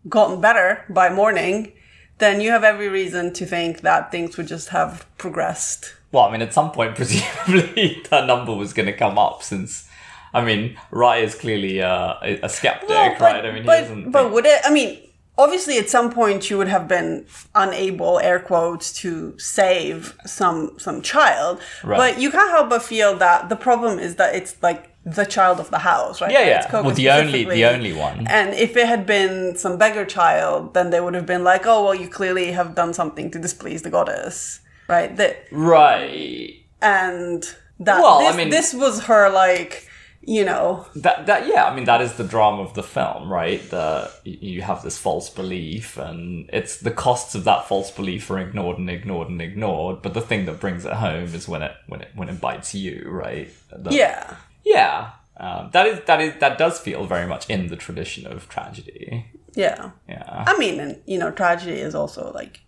gotten 0.09 0.41
better 0.41 0.83
by 0.89 1.09
morning, 1.09 1.73
then 2.17 2.41
you 2.41 2.51
have 2.51 2.63
every 2.63 2.87
reason 2.89 3.33
to 3.33 3.45
think 3.45 3.81
that 3.81 4.11
things 4.11 4.37
would 4.37 4.47
just 4.47 4.69
have 4.69 5.05
progressed. 5.17 5.93
well, 6.11 6.23
I 6.25 6.31
mean 6.31 6.41
at 6.41 6.53
some 6.53 6.71
point 6.71 6.95
presumably 6.99 8.01
that 8.09 8.25
number 8.27 8.53
was 8.53 8.73
gonna 8.73 8.93
come 8.93 9.17
up 9.17 9.43
since 9.43 9.87
I 10.33 10.45
mean, 10.45 10.77
Rye 10.91 11.17
is 11.17 11.35
clearly 11.35 11.81
uh, 11.81 12.13
a, 12.21 12.47
skeptic, 12.47 12.87
Well, 12.87 13.17
right? 13.19 13.45
I 13.45 13.51
mean, 13.51 13.63
he 13.63 13.67
but, 13.67 13.81
doesn't. 13.81 14.11
but 14.11 14.21
think- 14.23 14.33
would 14.33 14.45
it? 14.45 14.61
I 14.63 14.69
mean, 14.71 14.97
obviously, 15.37 15.77
at 15.77 15.89
some 15.89 16.11
point, 16.11 16.49
you 16.49 16.57
would 16.57 16.67
have 16.67 16.87
been 16.87 17.25
unable, 17.55 18.19
air 18.19 18.39
quotes, 18.39 18.91
to 19.01 19.37
save 19.39 20.15
some 20.25 20.77
some 20.77 21.01
child. 21.01 21.59
Right. 21.83 21.97
But 21.97 22.21
you 22.21 22.31
can't 22.31 22.49
help 22.51 22.69
but 22.69 22.83
feel 22.83 23.15
that 23.17 23.49
the 23.49 23.55
problem 23.55 23.99
is 23.99 24.15
that 24.15 24.35
it's 24.35 24.55
like 24.61 24.89
the 25.03 25.25
child 25.25 25.59
of 25.59 25.71
the 25.71 25.79
house, 25.79 26.21
right? 26.21 26.31
Yeah, 26.31 26.41
yeah. 26.45 26.57
it's 26.59 26.67
Coco 26.67 26.85
Well, 26.87 26.95
the 26.95 27.09
only- 27.09 27.45
the 27.45 27.65
only 27.65 27.91
one. 27.93 28.27
And 28.27 28.53
if 28.53 28.77
it 28.77 28.87
had 28.87 29.05
been 29.07 29.55
some 29.57 29.77
beggar 29.77 30.05
child, 30.05 30.75
then 30.75 30.91
they 30.91 30.99
would 31.01 31.15
have 31.15 31.25
been 31.25 31.43
like, 31.43 31.65
"Oh, 31.65 31.83
well, 31.85 31.95
you 31.95 32.07
clearly 32.07 32.51
have 32.51 32.75
done 32.75 32.93
something 32.93 33.31
to 33.31 33.39
displease 33.39 33.81
the 33.81 33.89
goddess." 33.89 34.59
Right? 34.87 35.15
That 35.17 35.45
right. 35.51 36.53
and 36.81 37.43
that 37.79 37.99
Well, 38.01 38.27
I 38.27 38.35
mean- 38.35 38.49
this 38.51 38.73
was 38.73 39.05
her 39.05 39.29
like, 39.29 39.87
you 40.23 40.45
know, 40.45 40.85
that 40.95 41.25
that 41.25 41.47
yeah 41.47 41.65
i 41.65 41.75
mean 41.75 41.85
that 41.85 41.99
is 42.01 42.13
the 42.13 42.23
drama 42.23 42.61
of 42.61 42.73
the 42.75 42.83
film 42.83 43.31
right? 43.31 43.61
The 43.71 44.11
you 44.23 44.61
have 44.61 44.83
this 44.83 44.97
false 44.97 45.29
belief 45.29 45.97
and 45.97 46.47
it's 46.53 46.77
the 46.77 46.91
costs 46.91 47.33
of 47.35 47.43
that 47.45 47.67
false 47.67 47.89
belief 47.91 48.29
are 48.29 48.39
ignored 48.39 48.77
and 48.77 48.89
ignored 48.89 49.29
and 49.29 49.41
ignored 49.41 50.01
but 50.03 50.13
the 50.13 50.21
thing 50.21 50.45
that 50.45 50.59
brings 50.59 50.85
it 50.85 50.93
home 50.93 51.33
is 51.33 51.47
when 51.47 51.61
it 51.63 51.73
when 51.87 52.01
it 52.01 52.09
when 52.15 52.29
it 52.29 52.39
bites 52.39 52.75
you 52.75 53.07
right? 53.09 53.49
The- 53.71 53.91
yeah. 53.91 54.35
yeah. 54.63 55.11
Um, 55.37 55.69
that 55.73 55.87
is 55.87 56.01
that 56.05 56.21
is 56.21 56.33
that 56.39 56.57
does 56.59 56.79
feel 56.79 57.05
very 57.07 57.25
much 57.27 57.49
in 57.49 57.67
the 57.69 57.75
tradition 57.75 58.27
of 58.27 58.47
tragedy. 58.47 59.25
Yeah. 59.55 59.91
yeah. 60.07 60.43
I 60.47 60.55
mean, 60.57 60.79
and 60.79 61.01
you 61.07 61.17
know, 61.17 61.31
tragedy 61.31 61.79
is 61.79 61.95
also 61.95 62.31
like 62.33 62.59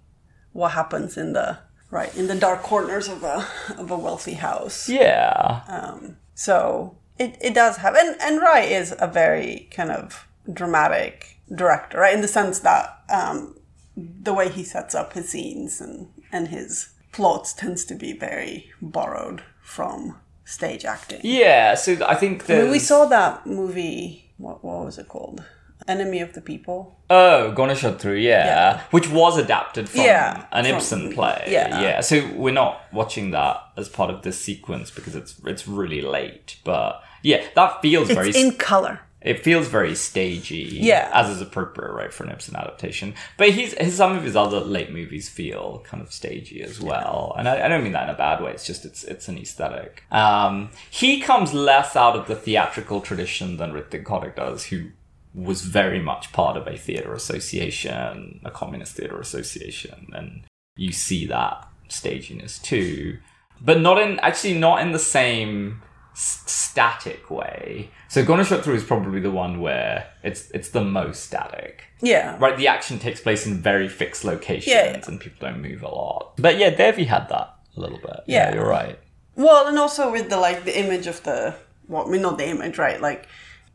what 0.54 0.72
happens 0.72 1.18
in 1.18 1.34
the 1.34 1.60
right 1.92 2.16
in 2.18 2.26
the 2.28 2.36
dark 2.36 2.64
corners 2.64 3.08
of 3.08 3.22
a 3.24 3.48
of 3.78 3.92
a 3.92 3.98
wealthy 3.98 4.34
house. 4.34 4.90
yeah. 4.90 5.62
Um, 5.68 6.18
So 6.34 6.98
it, 7.20 7.38
it 7.42 7.54
does 7.54 7.78
have 7.78 7.96
and 7.96 8.16
and 8.22 8.42
Rai 8.42 8.74
is 8.74 8.96
a 9.00 9.08
very 9.08 9.68
kind 9.72 9.92
of 9.92 10.28
dramatic 10.52 11.38
director, 11.54 12.00
right? 12.00 12.14
In 12.14 12.22
the 12.22 12.28
sense 12.28 12.60
that 12.60 13.00
um, 13.10 13.56
the 13.96 14.34
way 14.34 14.50
he 14.50 14.64
sets 14.64 14.96
up 14.96 15.14
his 15.14 15.30
scenes 15.30 15.80
and 15.82 16.08
and 16.32 16.48
his 16.48 16.90
plots 17.12 17.54
tends 17.54 17.86
to 17.86 17.96
be 17.96 18.12
very 18.14 18.72
borrowed 18.82 19.44
from 19.62 20.18
stage 20.46 20.84
acting. 20.84 21.22
yeah 21.24 21.74
so 21.76 21.96
i 22.06 22.16
think 22.16 22.50
I 22.50 22.64
mean, 22.64 22.72
we 22.72 22.80
saw 22.80 23.06
that 23.06 23.46
movie. 23.46 24.32
What 24.38 24.64
what 24.64 24.84
was 24.86 24.98
it 24.98 25.08
called? 25.08 25.44
Enemy 25.88 26.22
of 26.22 26.34
the 26.34 26.42
People. 26.42 26.98
Oh, 27.10 27.54
Ganashatru, 27.56 28.22
yeah. 28.22 28.46
Yeah. 28.46 28.82
Which 28.92 29.10
was 29.10 29.38
adapted 29.38 29.90
from 29.90 30.02
Yeah, 30.02 30.46
an 30.52 30.66
from- 30.66 30.76
Ibsen 30.76 31.14
play. 31.14 31.48
yeah. 31.50 31.82
Yeah. 31.82 32.02
So 32.02 32.28
we're 32.36 32.54
not 32.54 32.82
watching 32.92 33.32
that 33.32 33.62
as 33.78 33.90
part 33.90 34.10
of 34.10 34.22
this 34.24 34.40
sequence 34.40 34.92
because 34.92 35.16
it's 35.16 35.36
it's 35.46 35.68
really 35.68 36.02
late. 36.02 36.58
But 36.64 37.02
yeah, 37.22 37.44
that 37.56 37.82
feels 37.82 38.10
very 38.10 38.30
It's 38.30 38.38
in 38.38 38.54
color. 38.54 39.00
it 39.22 39.44
feels 39.44 39.68
very 39.68 39.94
stagey. 39.96 40.68
Yeah. 40.82 41.10
As 41.14 41.30
is 41.30 41.42
appropriate, 41.42 41.92
right, 41.94 42.14
for 42.14 42.24
an 42.24 42.32
Ibsen 42.32 42.56
adaptation. 42.56 43.14
But 43.38 43.52
he's 43.52 43.74
his, 43.74 43.96
some 43.96 44.16
of 44.18 44.24
his 44.24 44.36
other 44.36 44.60
late 44.60 44.92
movies 44.92 45.30
feel 45.30 45.84
kind 45.86 46.02
of 46.02 46.12
stagey 46.12 46.62
as 46.64 46.82
well. 46.82 47.34
And 47.38 47.48
I, 47.48 47.66
I 47.66 47.68
don't 47.68 47.84
mean 47.84 47.94
that 47.94 48.04
in 48.10 48.16
a 48.16 48.18
bad 48.18 48.42
way. 48.42 48.52
It's 48.52 48.66
just 48.66 48.86
it's 48.86 49.04
it's 49.04 49.28
an 49.28 49.38
aesthetic. 49.38 50.04
Um, 50.12 50.72
he 50.90 51.20
comes 51.22 51.54
less 51.54 51.96
out 51.96 52.16
of 52.16 52.28
the 52.28 52.36
theatrical 52.36 53.02
tradition 53.02 53.58
than 53.58 53.72
Ritwik 53.74 54.04
Ghatak 54.04 54.36
does, 54.36 54.66
who 54.66 54.90
was 55.34 55.62
very 55.64 56.00
much 56.00 56.32
part 56.32 56.56
of 56.58 56.68
a 56.68 56.78
theater 56.78 57.14
association, 57.14 58.40
a 58.46 58.52
communist 58.52 58.96
theater 58.96 59.20
association, 59.20 60.08
and 60.14 60.44
you 60.76 60.92
see 60.92 61.26
that 61.28 61.68
staginess 61.88 62.60
too. 62.60 63.18
But 63.62 63.80
not 63.82 64.00
in 64.02 64.20
actually 64.20 64.58
not 64.60 64.82
in 64.82 64.92
the 64.92 65.00
same 65.00 65.82
s- 66.14 66.44
static 66.46 67.30
way. 67.30 67.90
So 68.10 68.24
Ganashatru 68.24 68.76
is 68.76 68.84
probably 68.84 69.20
the 69.20 69.32
one 69.32 69.60
where 69.62 70.08
it's 70.24 70.50
it's 70.52 70.70
the 70.70 70.84
most 70.84 71.24
static. 71.24 71.84
Yeah. 72.02 72.38
Right, 72.40 72.58
the 72.58 72.68
action 72.68 73.00
takes 73.00 73.22
place 73.22 73.46
in 73.48 73.62
very 73.62 73.88
fixed 73.88 74.24
locations 74.26 74.68
Yeah, 74.76 74.92
yeah. 74.98 75.02
and 75.08 75.20
people 75.20 75.38
don't 75.48 75.62
move 75.62 75.82
a 75.84 75.88
lot. 75.88 76.34
But 76.38 76.58
yeah, 76.58 76.72
Devi 76.72 77.06
had 77.06 77.30
that 77.30 77.56
a 77.78 77.80
little 77.80 78.00
bit. 78.00 78.20
Yeah. 78.28 78.54
you're 78.54 78.68
right. 78.68 79.00
Well, 79.36 79.68
and 79.68 79.80
also 79.80 80.12
with 80.12 80.30
the 80.30 80.38
like 80.38 80.66
the 80.66 80.78
image 80.78 81.08
of 81.08 81.24
the 81.24 81.56
well, 81.88 82.08
I 82.08 82.12
mean 82.12 82.22
not 82.22 82.38
the 82.38 82.48
image, 82.50 82.78
right? 82.78 83.00
Like 83.02 83.28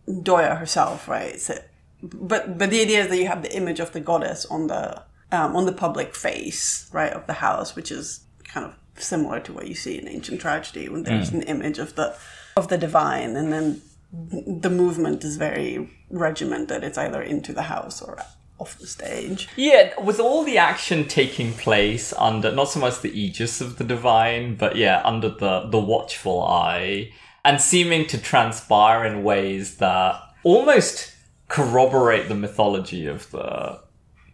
Doya 0.09 0.59
herself, 0.59 1.09
right? 1.09 1.39
So, 1.41 1.59
but 2.03 2.59
but 2.59 2.71
the 2.71 2.81
idea 2.81 3.03
is 3.03 3.09
that 3.09 3.19
you 3.19 3.27
have 3.27 3.43
the 3.43 3.55
image 3.55 3.81
of 3.81 3.93
the 3.93 4.01
goddess 4.01 4.47
on 4.47 4.67
the 4.69 5.03
um, 5.31 5.55
on 5.57 5.67
the 5.67 5.73
public 5.73 6.15
face, 6.15 6.89
right, 6.93 7.13
of 7.13 7.27
the 7.27 7.35
house, 7.35 7.77
which 7.77 7.93
is 7.93 8.21
kind 8.45 8.67
of 8.67 8.75
similar 9.03 9.41
to 9.41 9.53
what 9.53 9.69
you 9.69 9.75
see 9.75 9.99
in 9.99 10.09
ancient 10.09 10.41
tragedy 10.41 10.89
when 10.89 11.03
there's 11.05 11.31
an 11.31 11.43
image 11.43 11.79
of 11.79 11.95
the 11.95 12.17
of 12.57 12.69
the 12.69 12.79
divine, 12.79 13.37
and 13.37 13.53
then 13.53 13.83
the 14.13 14.71
movement 14.71 15.23
is 15.25 15.37
very 15.37 15.91
regimented. 16.11 16.83
It's 16.83 16.99
either 16.99 17.23
into 17.23 17.53
the 17.53 17.63
house 17.63 18.01
or 18.01 18.19
off 18.59 18.79
the 18.79 18.87
stage. 18.87 19.49
Yeah, 19.57 19.93
with 20.01 20.19
all 20.19 20.43
the 20.45 20.59
action 20.59 21.07
taking 21.07 21.53
place 21.53 22.13
under 22.15 22.51
not 22.51 22.71
so 22.71 22.81
much 22.81 23.01
the 23.01 23.17
aegis 23.19 23.61
of 23.61 23.79
the 23.79 23.85
divine, 23.85 24.57
but 24.57 24.77
yeah, 24.77 25.01
under 25.05 25.29
the 25.29 25.69
the 25.69 25.79
watchful 25.81 26.43
eye, 26.43 27.13
and 27.45 27.61
seeming 27.61 28.07
to 28.09 28.19
transpire 28.19 29.05
in 29.05 29.23
ways 29.23 29.77
that 29.77 30.21
almost 30.43 31.13
corroborate 31.49 32.29
the 32.29 32.35
mythology 32.35 33.07
of 33.07 33.31
the 33.31 33.81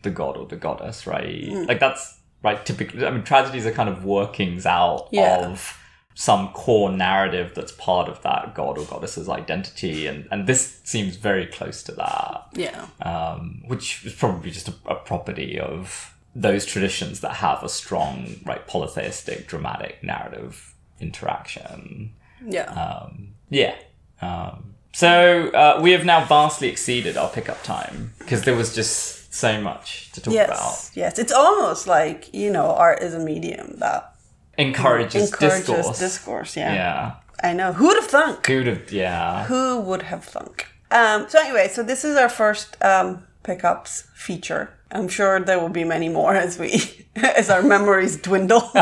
the 0.02 0.10
god 0.10 0.36
or 0.36 0.46
the 0.46 0.56
goddess, 0.56 1.06
right? 1.06 1.48
Hmm. 1.48 1.64
Like 1.64 1.80
that's 1.80 2.20
right. 2.42 2.64
Typically, 2.66 3.06
I 3.06 3.10
mean, 3.10 3.22
tragedies 3.22 3.66
are 3.66 3.72
kind 3.72 3.88
of 3.88 4.04
workings 4.04 4.66
out 4.66 5.08
Yeah. 5.12 5.46
of 5.48 5.80
some 6.16 6.48
core 6.52 6.92
narrative 6.92 7.52
that's 7.56 7.72
part 7.72 8.08
of 8.08 8.22
that 8.22 8.54
god 8.54 8.78
or 8.78 8.84
goddess's 8.84 9.28
identity, 9.28 10.06
and 10.06 10.28
and 10.30 10.46
this 10.46 10.80
seems 10.84 11.16
very 11.16 11.46
close 11.46 11.82
to 11.84 11.92
that 11.92 12.46
Yeah. 12.52 12.86
um, 13.02 13.62
which 13.66 14.04
is 14.04 14.12
probably 14.14 14.50
just 14.50 14.68
a, 14.68 14.74
a 14.86 14.94
property 14.96 15.58
of 15.58 16.14
those 16.36 16.66
traditions 16.66 17.20
that 17.20 17.34
have 17.36 17.62
a 17.62 17.68
strong, 17.68 18.36
right, 18.44 18.66
polytheistic, 18.66 19.46
dramatic 19.46 20.02
narrative 20.02 20.74
interaction. 21.00 22.12
Yeah. 22.46 22.70
Um, 22.70 23.34
yeah. 23.50 23.74
Um, 24.20 24.74
so 24.92 25.48
uh, 25.50 25.80
we 25.82 25.90
have 25.92 26.04
now 26.04 26.24
vastly 26.24 26.68
exceeded 26.68 27.16
our 27.16 27.28
pickup 27.28 27.62
time 27.62 28.12
because 28.18 28.42
there 28.44 28.54
was 28.54 28.74
just 28.74 29.32
so 29.34 29.60
much 29.60 30.12
to 30.12 30.20
talk 30.20 30.32
about. 30.34 30.48
yes. 30.48 30.92
Yes. 30.94 31.18
It's 31.18 31.32
almost 31.32 31.86
like 31.86 32.32
you 32.32 32.50
know 32.50 32.66
art 32.70 33.02
is 33.02 33.14
a 33.14 33.18
medium 33.18 33.74
that 33.78 34.14
Encourages, 34.56 35.32
encourages 35.32 35.66
discourse. 35.66 35.98
discourse. 35.98 36.56
yeah. 36.56 36.74
yeah. 36.74 37.14
I 37.42 37.52
know. 37.52 37.72
Who'd 37.72 37.96
have 37.96 38.06
thunk? 38.06 38.46
Who'd 38.46 38.66
have, 38.68 38.92
yeah. 38.92 39.44
Who 39.46 39.80
would 39.80 40.02
have 40.02 40.24
thunk? 40.24 40.66
Um, 40.90 41.26
so 41.28 41.40
anyway, 41.40 41.68
so 41.68 41.82
this 41.82 42.04
is 42.04 42.16
our 42.16 42.28
first 42.28 42.76
um, 42.82 43.26
pickups 43.42 44.04
feature. 44.14 44.70
I'm 44.92 45.08
sure 45.08 45.40
there 45.40 45.58
will 45.58 45.68
be 45.68 45.82
many 45.84 46.08
more 46.08 46.34
as 46.46 46.58
we 46.58 47.06
as 47.16 47.50
our 47.50 47.62
memories 47.62 48.16
dwindle. 48.16 48.62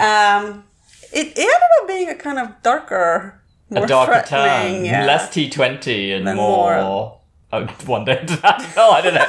um, 0.00 0.64
it, 1.12 1.26
ended 1.38 1.70
up 1.82 1.88
being 1.88 2.08
a 2.08 2.14
kind 2.14 2.38
of 2.38 2.48
darker, 2.62 3.40
more 3.70 3.84
a 3.84 3.86
darker 3.86 4.22
yeah. 4.84 5.04
less 5.06 5.28
T20 5.30 6.16
and 6.16 6.26
Then 6.26 6.36
more. 6.36 6.76
more- 6.82 7.18
Oh, 7.54 7.66
one 7.86 8.06
day 8.06 8.18
international. 8.22 8.90
I 8.96 9.00
don't 9.02 9.14
know. 9.14 9.26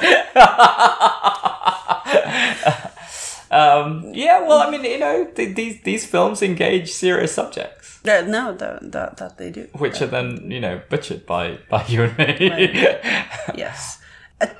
um, 3.51 4.11
yeah, 4.13 4.39
well, 4.47 4.59
I 4.59 4.69
mean, 4.71 4.83
you 4.85 4.97
know, 4.99 5.25
th- 5.25 5.55
these 5.55 5.81
these 5.83 6.05
films 6.05 6.41
engage 6.41 6.89
serious 6.91 7.33
subjects, 7.33 7.99
That- 8.03 8.27
no, 8.29 8.53
that, 8.53 8.91
that 8.93 9.17
that 9.17 9.37
they 9.37 9.51
do. 9.51 9.67
which 9.77 10.01
are 10.01 10.07
then 10.07 10.49
you 10.49 10.61
know 10.61 10.81
butchered 10.89 11.25
by 11.25 11.57
by 11.69 11.85
you 11.87 12.03
and 12.03 12.17
me. 12.17 12.49
Yes. 13.55 13.99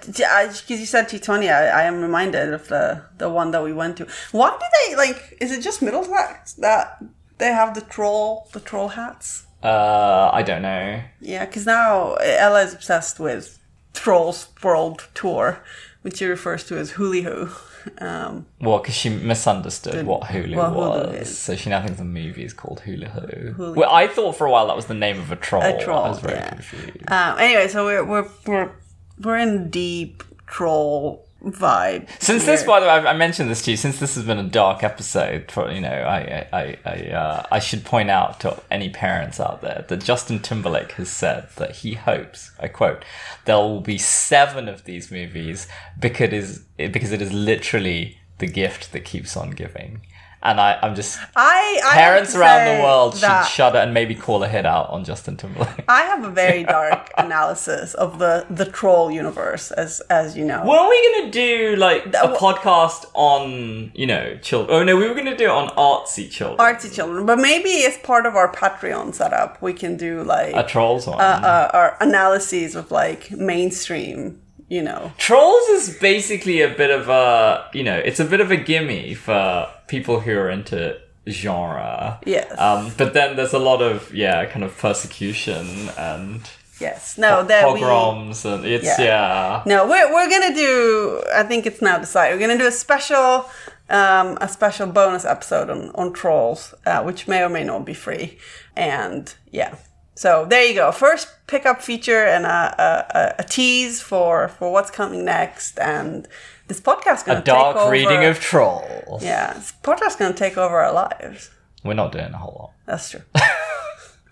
Because 0.05 0.69
you 0.69 0.85
said 0.85 1.09
T20, 1.09 1.51
I, 1.53 1.67
I 1.67 1.83
am 1.83 2.01
reminded 2.01 2.53
of 2.53 2.67
the, 2.67 3.03
the 3.17 3.29
one 3.29 3.51
that 3.51 3.63
we 3.63 3.73
went 3.73 3.97
to. 3.97 4.07
Why 4.31 4.51
do 4.51 4.65
they, 4.87 4.95
like, 4.95 5.37
is 5.41 5.51
it 5.51 5.61
just 5.61 5.81
Middlesex 5.81 6.53
that 6.53 7.03
they 7.37 7.47
have 7.51 7.73
the 7.75 7.81
troll, 7.81 8.49
the 8.53 8.59
troll 8.59 8.89
hats? 8.89 9.45
uh, 9.63 10.29
I 10.33 10.43
don't 10.43 10.61
know. 10.61 11.01
Yeah, 11.21 11.45
because 11.45 11.65
now 11.65 12.15
Ella 12.15 12.63
is 12.63 12.73
obsessed 12.73 13.19
with 13.19 13.59
Trolls 13.93 14.47
World 14.61 15.07
Tour, 15.13 15.63
which 16.01 16.17
she 16.17 16.25
refers 16.25 16.65
to 16.65 16.77
as 16.77 16.93
Huli 16.93 17.23
Hoo. 17.23 17.49
Um, 17.97 18.45
Well, 18.61 18.79
because 18.79 18.95
she 18.95 19.09
misunderstood 19.09 20.05
what 20.05 20.21
Hulu 20.23 20.55
what 20.55 20.71
Hulu 20.71 21.07
was, 21.11 21.29
is. 21.29 21.37
so 21.37 21.55
she 21.55 21.69
now 21.69 21.81
thinks 21.81 21.97
the 21.97 22.05
movie 22.05 22.43
is 22.45 22.53
called 22.53 22.79
Hula 22.81 23.07
Hoo. 23.09 23.73
Well, 23.75 23.89
I 23.89 24.07
thought 24.07 24.37
for 24.37 24.47
a 24.47 24.51
while 24.51 24.67
that 24.67 24.75
was 24.75 24.85
the 24.85 24.93
name 24.93 25.19
of 25.19 25.31
a 25.31 25.35
troll. 25.35 25.63
A 25.63 25.81
troll, 25.83 26.03
I 26.03 26.09
was 26.09 26.19
very 26.19 26.35
yeah. 26.35 26.49
confused. 26.49 27.11
um, 27.11 27.39
anyway, 27.39 27.67
so 27.67 27.85
we're, 27.85 28.05
we're, 28.05 28.29
we're, 28.45 28.71
we're 29.19 29.37
in 29.37 29.69
deep 29.69 30.23
troll 30.47 31.25
vibe. 31.43 32.07
Since 32.19 32.45
this, 32.45 32.63
by 32.63 32.79
the 32.79 32.85
way, 32.85 32.91
I 32.91 33.11
I 33.11 33.13
mentioned 33.13 33.49
this 33.49 33.61
to 33.63 33.71
you. 33.71 33.77
Since 33.77 33.99
this 33.99 34.15
has 34.15 34.23
been 34.23 34.39
a 34.39 34.43
dark 34.43 34.83
episode, 34.83 35.51
for 35.51 35.71
you 35.71 35.81
know, 35.81 35.89
I 35.89 36.47
I 36.53 36.77
I 36.85 36.95
uh, 37.11 37.45
I 37.51 37.59
should 37.59 37.83
point 37.83 38.09
out 38.09 38.39
to 38.41 38.61
any 38.71 38.89
parents 38.89 39.39
out 39.39 39.61
there 39.61 39.85
that 39.87 40.03
Justin 40.03 40.39
Timberlake 40.39 40.93
has 40.93 41.09
said 41.09 41.49
that 41.57 41.77
he 41.77 41.93
hopes, 41.93 42.51
I 42.59 42.67
quote, 42.67 43.03
there 43.45 43.57
will 43.57 43.81
be 43.81 43.97
seven 43.97 44.67
of 44.69 44.85
these 44.85 45.11
movies 45.11 45.67
because 45.99 46.27
it 46.27 46.33
is 46.33 46.65
because 46.77 47.11
it 47.11 47.21
is 47.21 47.33
literally 47.33 48.17
the 48.39 48.47
gift 48.47 48.91
that 48.93 49.05
keeps 49.05 49.37
on 49.37 49.51
giving. 49.51 50.01
And 50.45 50.59
I, 50.59 50.77
I'm 50.81 50.93
just 50.93 51.17
I, 51.35 51.81
I 51.85 51.93
parents 51.93 52.35
around 52.35 52.65
the 52.75 52.83
world 52.83 53.15
should 53.15 53.45
shudder 53.45 53.77
and 53.77 53.93
maybe 53.93 54.13
call 54.13 54.43
a 54.43 54.47
hit 54.47 54.65
out 54.65 54.89
on 54.89 55.05
Justin 55.05 55.37
Timberlake. 55.37 55.85
I 55.87 56.01
have 56.01 56.23
a 56.25 56.29
very 56.29 56.63
dark 56.77 57.11
analysis 57.17 57.93
of 57.93 58.19
the 58.19 58.45
the 58.49 58.65
troll 58.65 59.09
universe, 59.09 59.71
as 59.71 60.01
as 60.09 60.35
you 60.35 60.43
know. 60.43 60.61
Were 60.65 60.89
we 60.89 61.19
gonna 61.21 61.31
do 61.31 61.75
like 61.77 62.07
a 62.07 62.35
podcast 62.35 63.05
on 63.13 63.91
you 63.95 64.05
know 64.05 64.37
children? 64.41 64.77
Oh 64.77 64.83
no, 64.83 64.97
we 64.97 65.07
were 65.07 65.15
gonna 65.15 65.37
do 65.37 65.45
it 65.45 65.49
on 65.49 65.69
artsy 65.69 66.29
children. 66.29 66.59
Artsy 66.59 66.93
children, 66.93 67.25
but 67.25 67.39
maybe 67.39 67.85
as 67.85 67.97
part 67.99 68.25
of 68.25 68.35
our 68.35 68.51
Patreon 68.51 69.13
setup, 69.15 69.61
we 69.61 69.71
can 69.71 69.95
do 69.95 70.23
like 70.23 70.53
a 70.55 70.63
trolls 70.67 71.07
one. 71.07 71.21
uh, 71.21 71.69
our 71.73 71.97
analyses 72.01 72.75
of 72.75 72.91
like 72.91 73.31
mainstream, 73.31 74.41
you 74.69 74.81
know. 74.81 75.11
Trolls 75.17 75.67
is 75.69 75.97
basically 75.99 76.61
a 76.61 76.69
bit 76.69 76.89
of 76.91 77.09
a, 77.09 77.69
you 77.73 77.83
know, 77.83 77.97
it's 77.97 78.19
a 78.19 78.25
bit 78.25 78.41
of 78.41 78.51
a 78.51 78.57
gimme 78.57 79.13
for 79.13 79.67
people 79.87 80.19
who 80.21 80.31
are 80.37 80.49
into 80.49 80.97
genre. 81.27 82.19
Yes. 82.25 82.57
Um, 82.59 82.91
but 82.97 83.13
then 83.13 83.35
there's 83.35 83.53
a 83.53 83.59
lot 83.59 83.81
of, 83.81 84.13
yeah, 84.13 84.45
kind 84.45 84.63
of 84.63 84.77
persecution 84.77 85.89
and 85.97 86.41
Yes. 86.79 87.17
No, 87.17 87.43
that 87.43 87.71
we. 87.73 87.79
pogroms 87.79 88.43
and 88.45 88.65
it's, 88.65 88.85
Yeah. 88.85 89.01
yeah. 89.01 89.63
No, 89.65 89.87
we're 89.87 90.11
we're 90.13 90.29
gonna 90.29 90.53
do. 90.55 91.21
I 91.33 91.43
think 91.43 91.65
it's 91.65 91.81
now 91.81 91.97
decided. 91.99 92.33
We're 92.33 92.45
gonna 92.47 92.59
do 92.59 92.67
a 92.67 92.71
special, 92.71 93.45
um, 93.89 94.37
a 94.41 94.49
special 94.49 94.87
bonus 94.87 95.23
episode 95.23 95.69
on 95.69 95.91
on 95.95 96.11
trolls, 96.13 96.73
uh, 96.85 97.01
which 97.03 97.27
may 97.27 97.41
or 97.43 97.49
may 97.49 97.63
not 97.63 97.85
be 97.85 97.93
free. 97.93 98.37
And 98.75 99.33
yeah, 99.51 99.75
so 100.15 100.45
there 100.45 100.65
you 100.65 100.73
go. 100.75 100.91
First 100.91 101.27
pickup 101.47 101.81
feature 101.81 102.23
and 102.25 102.45
a 102.45 102.75
a, 102.77 103.17
a, 103.19 103.35
a 103.39 103.43
tease 103.43 104.01
for 104.01 104.47
for 104.47 104.71
what's 104.71 104.91
coming 104.91 105.25
next. 105.25 105.79
And 105.79 106.27
this 106.67 106.79
podcast 106.79 107.25
gonna 107.25 107.39
A 107.39 107.43
dark 107.43 107.75
take 107.75 107.75
over, 107.75 107.79
Dark 107.79 107.91
reading 107.91 108.25
of 108.25 108.39
trolls. 108.39 109.23
Yeah, 109.23 109.53
this 109.53 109.73
podcast 109.83 110.19
gonna 110.19 110.33
take 110.33 110.57
over 110.57 110.79
our 110.79 110.93
lives. 110.93 111.49
We're 111.83 111.93
not 111.93 112.11
doing 112.11 112.33
a 112.33 112.37
whole 112.37 112.55
lot. 112.59 112.71
That's 112.85 113.09
true. 113.09 113.21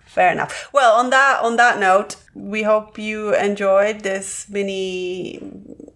Fair 0.06 0.30
enough. 0.32 0.68
Well, 0.72 0.98
on 0.98 1.10
that 1.10 1.40
on 1.42 1.56
that 1.56 1.78
note, 1.80 2.16
we 2.34 2.62
hope 2.62 2.98
you 2.98 3.34
enjoyed 3.34 4.00
this 4.00 4.48
mini 4.48 5.40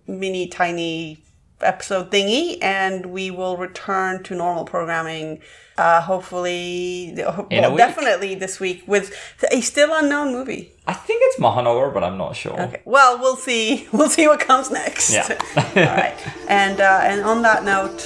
mini 0.06 0.48
tiny 0.48 1.18
episode 1.60 2.10
thingy 2.10 2.58
and 2.62 3.06
we 3.06 3.30
will 3.30 3.56
return 3.56 4.22
to 4.22 4.34
normal 4.34 4.64
programming 4.64 5.40
uh 5.78 6.00
hopefully 6.00 7.14
well, 7.16 7.76
definitely 7.76 8.34
this 8.34 8.60
week 8.60 8.82
with 8.86 9.14
a 9.52 9.60
still 9.60 9.90
unknown 9.94 10.32
movie. 10.32 10.72
I 10.86 10.94
think 10.94 11.20
it's 11.26 11.38
Mahanagar, 11.40 11.92
but 11.92 12.02
I'm 12.04 12.16
not 12.16 12.36
sure. 12.36 12.58
Okay. 12.60 12.80
Well, 12.84 13.18
we'll 13.18 13.36
see 13.36 13.88
we'll 13.92 14.08
see 14.08 14.26
what 14.26 14.40
comes 14.40 14.70
next. 14.70 15.12
Yeah. 15.12 15.26
All 15.56 15.96
right. 15.96 16.16
And 16.48 16.80
uh 16.80 17.00
and 17.02 17.22
on 17.22 17.42
that 17.42 17.64
note, 17.64 18.00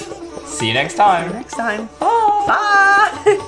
See 0.45 0.67
you 0.67 0.73
next 0.73 0.95
time. 0.95 1.31
next 1.31 1.53
time. 1.55 1.87
Bye. 1.99 2.45
Bye. 3.25 3.47